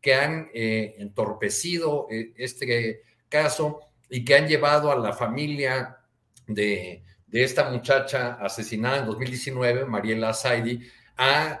[0.00, 5.98] que han eh, entorpecido eh, este caso y que han llevado a la familia
[6.46, 10.80] de, esta muchacha asesinada en 2019, Mariela Saidi,
[11.18, 11.60] a,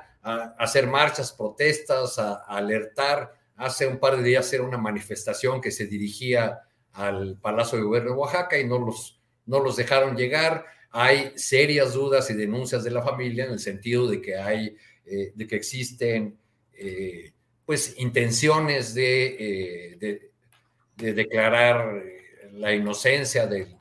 [0.58, 3.34] hacer marchas, protestas, a, alertar.
[3.56, 6.60] Hace un par de días era una manifestación que se dirigía
[6.92, 10.64] al Palacio de Gobierno de Oaxaca y no los, no los dejaron llegar
[10.96, 15.32] hay serias dudas y denuncias de la familia en el sentido de que hay, eh,
[15.34, 16.38] de que existen,
[16.72, 17.32] eh,
[17.66, 20.30] pues, intenciones de, eh,
[20.96, 22.00] declarar
[22.52, 23.76] la inocencia del,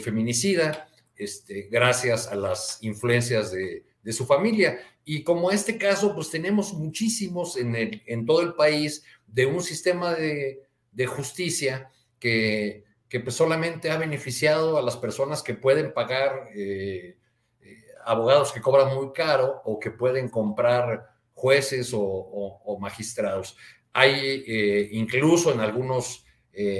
[0.00, 3.82] feminicida, este, gracias a las influencias de,
[4.12, 4.78] su familia.
[5.04, 9.62] Y como este caso, pues tenemos muchísimos en, el, en todo el país de un
[9.62, 15.92] sistema de, de justicia que que pues solamente ha beneficiado a las personas que pueden
[15.92, 17.18] pagar eh,
[17.60, 17.76] eh,
[18.06, 23.54] abogados que cobran muy caro o que pueden comprar jueces o, magistrados.
[23.92, 26.24] Hay eh, incluso en algunos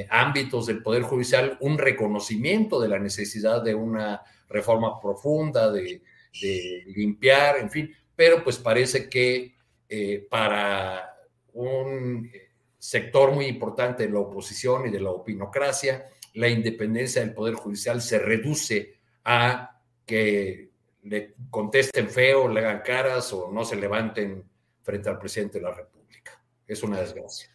[0.08, 6.00] ámbitos del Poder Judicial un reconocimiento de la necesidad de una reforma profunda, de,
[6.40, 9.56] de limpiar, en fin, pero pues parece que
[10.30, 11.12] para
[11.54, 12.30] un
[12.78, 18.00] sector muy importante de la oposición y de la opinocracia, la independencia del Poder Judicial
[18.00, 18.94] se reduce
[19.24, 20.70] a que
[21.02, 24.48] le contesten feo, le hagan caras o no se levanten
[24.82, 26.40] frente al presidente de la República.
[26.64, 27.51] Es una desgracia.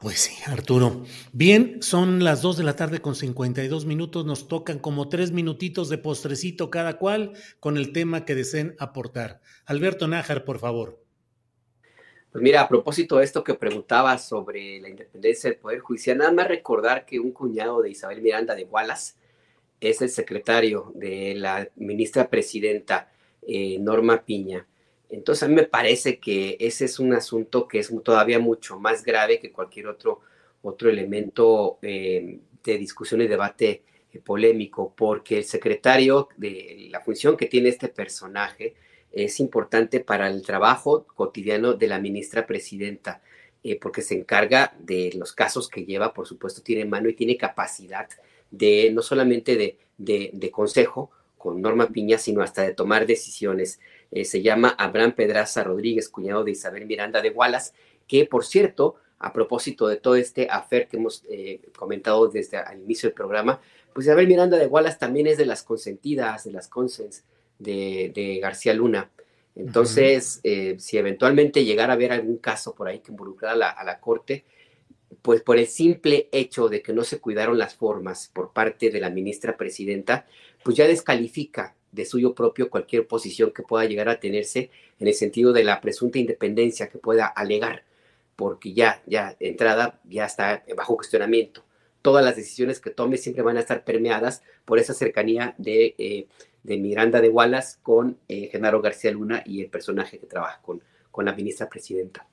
[0.00, 1.04] Pues sí, Arturo.
[1.32, 4.26] Bien, son las 2 de la tarde con 52 minutos.
[4.26, 9.40] Nos tocan como tres minutitos de postrecito cada cual con el tema que deseen aportar.
[9.64, 11.02] Alberto Nájar, por favor.
[12.30, 16.32] Pues mira, a propósito de esto que preguntabas sobre la independencia del Poder Judicial, nada
[16.32, 19.14] más recordar que un cuñado de Isabel Miranda de Wallace
[19.80, 24.66] es el secretario de la ministra presidenta eh, Norma Piña.
[25.08, 29.04] Entonces a mí me parece que ese es un asunto que es todavía mucho más
[29.04, 30.20] grave que cualquier otro,
[30.62, 33.82] otro elemento eh, de discusión y debate
[34.12, 38.74] eh, polémico, porque el secretario de la función que tiene este personaje
[39.12, 43.22] es importante para el trabajo cotidiano de la ministra presidenta,
[43.80, 48.08] porque se encarga de los casos que lleva, por supuesto, tiene mano y tiene capacidad
[48.50, 51.10] de no solamente de, de consejo,
[51.46, 53.78] con Norma Piña, sino hasta de tomar decisiones.
[54.10, 57.72] Eh, se llama Abraham Pedraza Rodríguez, cuñado de Isabel Miranda de Wallace,
[58.06, 62.82] que por cierto, a propósito de todo este afer que hemos eh, comentado desde el
[62.82, 63.60] inicio del programa,
[63.92, 67.24] pues Isabel Miranda de Wallace también es de las consentidas, de las consens
[67.58, 69.10] de, García Luna.
[69.54, 73.70] Entonces, eh, si eventualmente llegara a haber algún caso por ahí que involucrara a la,
[73.70, 74.44] a la Corte,
[75.22, 79.00] pues por el simple hecho de que no se cuidaron las formas por parte de
[79.00, 80.26] la ministra presidenta,
[80.62, 85.14] pues ya descalifica de suyo propio cualquier posición que pueda llegar a tenerse en el
[85.14, 87.84] sentido de la presunta independencia que pueda alegar,
[88.36, 91.64] porque ya, ya entrada, ya está bajo cuestionamiento.
[92.02, 96.26] Todas las decisiones que tome siempre van a estar permeadas por esa cercanía de, eh,
[96.62, 100.82] de Miranda de Wallace con eh, Genaro García Luna y el personaje que trabaja con,
[101.10, 102.28] con la ministra presidenta.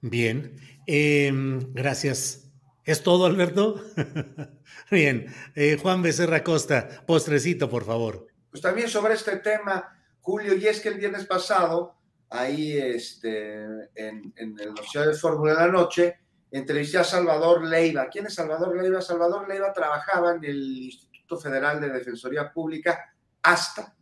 [0.00, 0.56] Bien,
[0.86, 2.43] em, gracias.
[2.84, 3.82] ¿Es todo, Alberto?
[4.90, 8.26] Bien, eh, Juan Becerra Costa, postrecito, por favor.
[8.50, 11.96] Pues también sobre este tema, Julio, y es que el viernes pasado,
[12.28, 13.62] ahí este,
[13.94, 16.18] en, en el Noticiero de Fórmula de la Noche,
[16.50, 18.08] entrevisté a Salvador Leiva.
[18.10, 19.00] ¿Quién es Salvador Leiva?
[19.00, 23.96] Salvador Leiva trabajaba en el Instituto Federal de Defensoría Pública hasta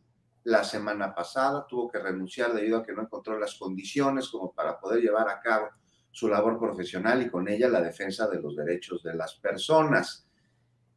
[0.44, 4.78] la semana pasada, tuvo que renunciar debido a que no encontró las condiciones como para
[4.80, 5.68] poder llevar a cabo
[6.12, 10.26] su labor profesional y con ella la defensa de los derechos de las personas.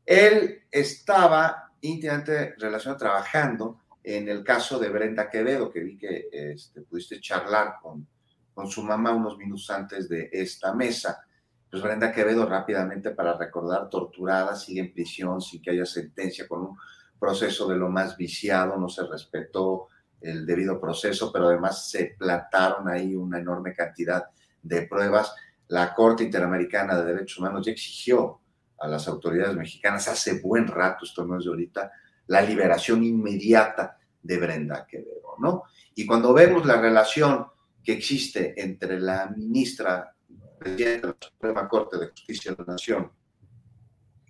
[0.06, 6.82] Él estaba íntimamente relacionado trabajando en el caso de Brenda Quevedo, que vi que este,
[6.82, 8.06] pudiste charlar con,
[8.54, 11.26] con su mamá unos minutos antes de esta mesa.
[11.72, 16.62] Pues Brenda Quevedo rápidamente para recordar, torturada, sigue en prisión sin que haya sentencia, con
[16.62, 16.78] un
[17.18, 19.88] proceso de lo más viciado, no se respetó
[20.22, 24.45] el debido proceso, pero además se plantaron ahí una enorme cantidad de
[24.90, 25.34] pruebas.
[25.68, 28.42] La Corte Interamericana de Derechos Humanos ya exigió
[28.80, 31.92] a las autoridades mexicanas hace buen rato, esto no es de ahorita,
[32.28, 35.64] la liberación inmediata de Brenda Quevedo, ¿no?
[35.96, 37.48] Y cuando vemos la relación
[37.84, 40.14] que existe entre la ministra
[40.58, 43.12] presidenta de la Suprema Corte de Justicia de la Nación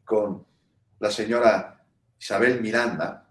[0.03, 0.45] con
[0.99, 1.85] la señora
[2.19, 3.29] Isabel Miranda,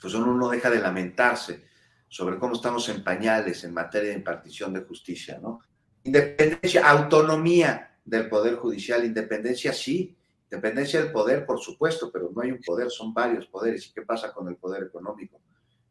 [0.00, 1.66] pues uno no deja de lamentarse
[2.08, 5.60] sobre cómo estamos en pañales en materia de impartición de justicia, ¿no?
[6.06, 12.52] Independencia, autonomía del Poder Judicial, independencia sí, independencia del poder, por supuesto, pero no hay
[12.52, 13.88] un poder, son varios poderes.
[13.88, 15.40] ¿Y qué pasa con el poder económico?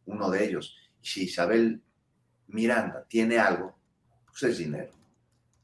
[0.06, 0.78] Uno de ellos.
[1.02, 1.82] Si Isabel
[2.48, 3.76] Miranda tiene algo,
[4.26, 4.92] pues es dinero,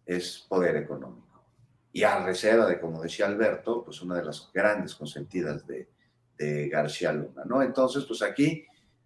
[0.06, 1.46] es poder económico.
[1.94, 5.88] Y a reserva de, como decía Alberto, pues una de las grandes consentidas de,
[6.38, 7.62] de García Luna, ¿no?
[7.62, 8.66] Entonces, pues aquí,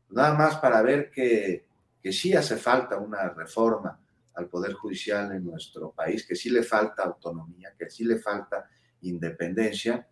[0.09, 1.65] nada más para ver que,
[2.01, 3.99] que sí hace falta una reforma
[4.36, 8.69] al Poder Judicial en nuestro país, que sí le falta autonomía, que sí le falta
[9.01, 10.07] independencia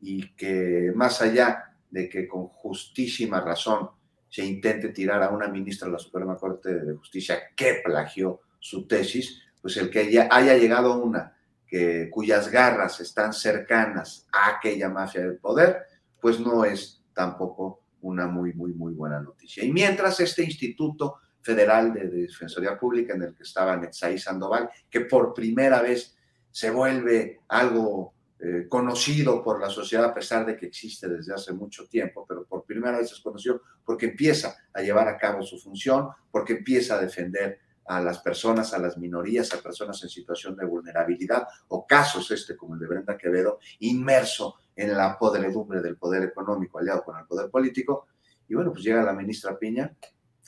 [0.00, 3.90] y que más allá de que con justísima razón
[4.28, 8.86] se intente tirar a una ministra de la Suprema Corte de Justicia que plagió su
[8.86, 14.88] tesis, pues el que ya haya llegado una que, cuyas garras están cercanas a aquella
[14.88, 15.82] mafia del poder,
[16.20, 19.64] pues no es tampoco una muy, muy, muy buena noticia.
[19.64, 25.02] Y mientras este instituto Federal de, Defensoría Pública en el que estaba Netzaí Sandoval, que
[25.02, 26.16] por primera vez
[26.50, 31.52] se vuelve algo eh, conocido por la sociedad a pesar de que existe desde hace
[31.52, 35.58] mucho tiempo, pero por primera vez es conocido porque empieza a llevar a cabo su
[35.58, 40.56] función, porque empieza a defender a las personas, a las minorías, a personas en situación
[40.56, 45.96] de vulnerabilidad o casos este como el de Brenda Quevedo, inmerso en la podredumbre del
[45.96, 48.06] poder económico aliado con el poder político.
[48.48, 49.94] Y bueno, pues llega la ministra Piña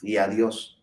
[0.01, 0.82] y adiós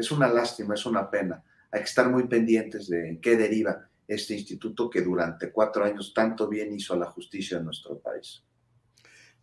[0.00, 1.42] es una lástima, es una pena.
[1.70, 6.12] Hay que estar muy pendientes de en qué deriva este instituto que durante cuatro años
[6.12, 8.42] tanto bien hizo a la justicia en nuestro país.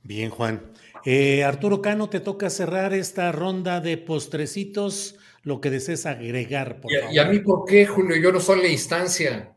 [0.04, 0.62] Bien, Juan.
[1.06, 6.82] Eh, Arturo Cano, te toca cerrar esta ronda de postrecitos, lo que desees agregar.
[6.82, 8.18] Por ¿Y, ¿Y, a mí por qué, Julio?
[8.18, 9.54] Yo no soy la instancia.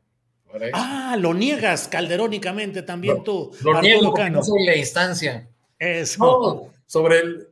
[0.72, 3.52] Ah, lo niegas calderónicamente también tú.
[3.62, 4.38] Lo Arturo niego Cano.
[4.38, 5.48] no soy la instancia.
[5.78, 6.24] Eso.
[6.24, 7.48] No, sobre el...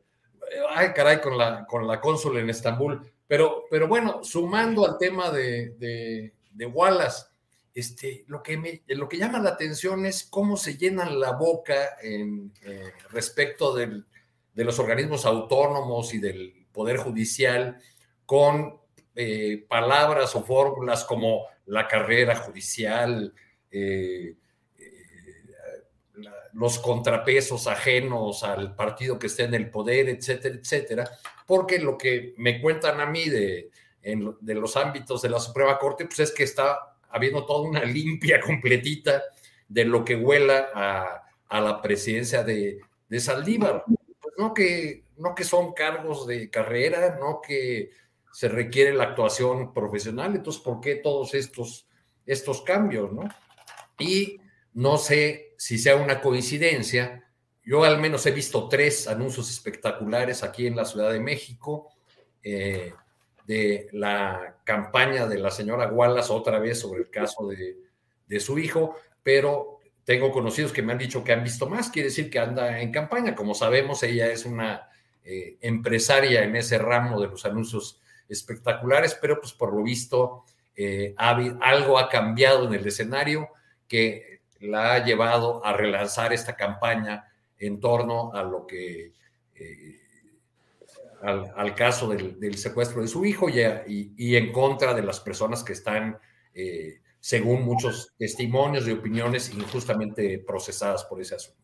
[0.75, 3.01] Ay, caray, con la, con la cónsul en Estambul.
[3.29, 7.27] Pero, pero bueno, sumando al tema de, de, Wallace,
[7.75, 11.97] este, lo, que me, lo que llama la atención es cómo se llenan la boca
[12.01, 14.07] en, eh, respecto del,
[14.55, 17.77] de los organismos autónomos y del Poder Judicial
[18.25, 18.79] con
[19.13, 23.31] eh, palabras o fórmulas como la carrera judicial,
[23.69, 24.33] eh,
[26.53, 31.09] los contrapesos ajenos al partido que esté en el poder, etcétera, etcétera,
[31.45, 33.71] porque lo que me cuentan a mí de,
[34.01, 38.39] de los ámbitos de la Suprema Corte, pues es que está habiendo toda una limpia
[38.45, 39.23] completita
[39.67, 43.83] de lo que huela a, a la presidencia de, de Saldívar.
[43.85, 47.91] Pues no que, no que son cargos de carrera, no que
[48.31, 51.87] se requiere la actuación profesional, entonces, ¿por qué todos estos,
[52.25, 53.23] estos cambios, no?
[53.97, 54.39] Y
[54.73, 57.25] no sé si sea una coincidencia,
[57.63, 61.89] yo al menos he visto tres anuncios espectaculares aquí en la Ciudad de México
[62.41, 62.93] eh,
[63.45, 67.77] de la campaña de la señora Wallace otra vez sobre el caso de,
[68.27, 72.09] de su hijo, pero tengo conocidos que me han dicho que han visto más, quiere
[72.09, 73.35] decir que anda en campaña.
[73.35, 74.89] Como sabemos, ella es una
[75.23, 80.45] eh, empresaria en ese ramo de los anuncios espectaculares, pero pues por lo visto
[80.75, 83.49] eh, algo ha cambiado en el escenario
[83.87, 89.13] que la ha llevado a relanzar esta campaña en torno a lo que,
[89.55, 89.99] eh,
[91.21, 95.73] al, caso del, secuestro de su hijo y, y, en contra de las personas que
[95.73, 96.17] están
[97.19, 101.59] según muchos testimonios y opiniones injustamente procesadas por ese asunto.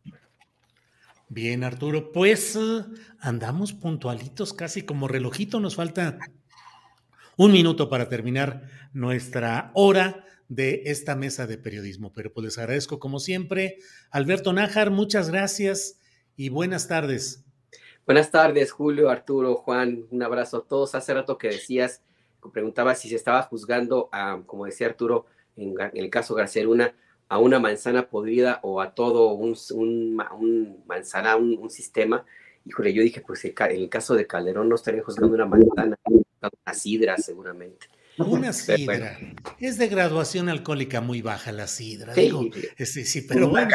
[1.28, 2.86] Bien, Arturo, pues eh,
[3.20, 6.20] andamos puntualitos, casi como relojito, nos falta
[7.38, 13.00] un minuto para terminar nuestra hora de esta mesa de periodismo, pero pues les agradezco
[13.00, 13.80] como siempre.
[14.12, 16.00] Alberto Nájar, muchas gracias
[16.36, 17.44] y buenas tardes.
[18.06, 20.94] Buenas tardes, Julio, Arturo, Juan, un abrazo a todos.
[20.94, 22.04] Hace rato que decías,
[22.52, 25.26] preguntaba si se estaba juzgando a, como decía Arturo,
[25.56, 26.94] en, el caso García Luna,
[27.28, 30.16] a una manzana podrida o a todo un,
[30.86, 32.26] manzana, un, sistema.
[32.66, 36.74] Híjole, yo dije, pues en el caso de Calderón no estaría juzgando una manzana, una
[36.74, 37.88] sidra seguramente.
[38.18, 39.18] Una sidra.
[39.60, 42.14] Es de graduación alcohólica muy baja la sidra.
[42.14, 42.44] Sí, Digo,
[42.78, 43.70] sí, pero bueno.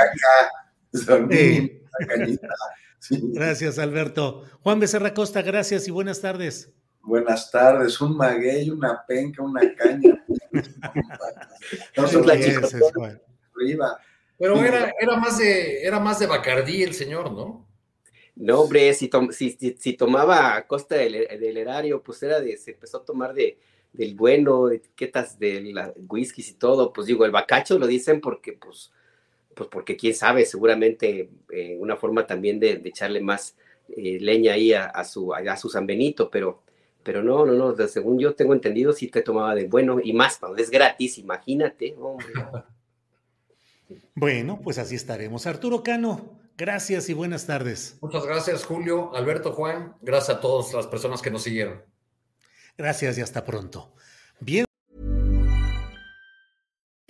[3.11, 4.45] Gracias, Alberto.
[4.63, 6.73] Juan Becerra Costa, gracias y buenas tardes.
[7.03, 10.23] Buenas tardes, un maguey, una penca, una caña.
[10.53, 12.07] no
[14.39, 17.67] Pero era, era, más de, era más de Bacardí el señor, ¿no?
[18.37, 21.15] No, hombre, si, si, tomaba a costa del,
[21.57, 23.59] erario, pues era de, se empezó a tomar de,
[23.93, 28.53] del bueno, etiquetas de la whiskies y todo, pues digo, el bacacho lo dicen porque,
[28.53, 28.93] pues,
[29.55, 33.57] pues porque quién sabe, seguramente eh, una forma también de, echarle más
[33.97, 36.63] eh, leña ahí a, su, a su San Benito, pero
[37.03, 40.37] pero no, no, no, según yo tengo entendido, sí te tomaba de bueno y más
[40.37, 41.97] cuando es gratis, imagínate,
[44.15, 45.47] Bueno, pues así estaremos.
[45.47, 47.99] Arturo Cano, gracias y buenas tardes.
[48.01, 49.97] Muchas gracias, Julio, Alberto, Juan.
[50.01, 51.83] Gracias a todas las personas que nos siguieron.
[52.81, 53.89] Gracias y hasta pronto.
[54.41, 54.65] Bien.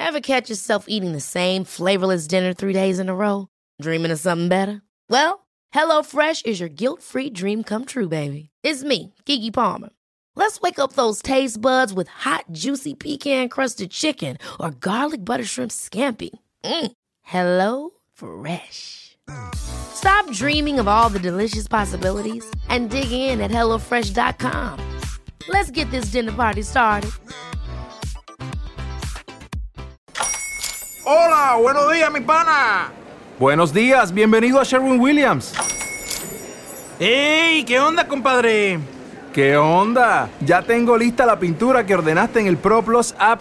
[0.00, 3.46] Ever catch yourself eating the same flavorless dinner three days in a row?
[3.80, 4.82] Dreaming of something better?
[5.08, 8.50] Well, HelloFresh is your guilt-free dream come true, baby.
[8.64, 9.90] It's me, Kiki Palmer.
[10.34, 15.70] Let's wake up those taste buds with hot, juicy pecan-crusted chicken or garlic butter shrimp
[15.70, 16.30] scampi.
[16.64, 16.92] Mm.
[17.22, 19.16] Hello Fresh.
[19.54, 24.99] Stop dreaming of all the delicious possibilities and dig in at HelloFresh.com.
[25.48, 27.10] Let's get this dinner party started.
[31.04, 32.92] Hola, buenos días, mi pana.
[33.38, 35.54] Buenos días, bienvenido a Sherwin Williams.
[36.98, 37.64] ¡Ey!
[37.64, 38.80] ¿Qué onda, compadre?
[39.32, 40.28] ¿Qué onda?
[40.44, 43.40] Ya tengo lista la pintura que ordenaste en el ProPlus app.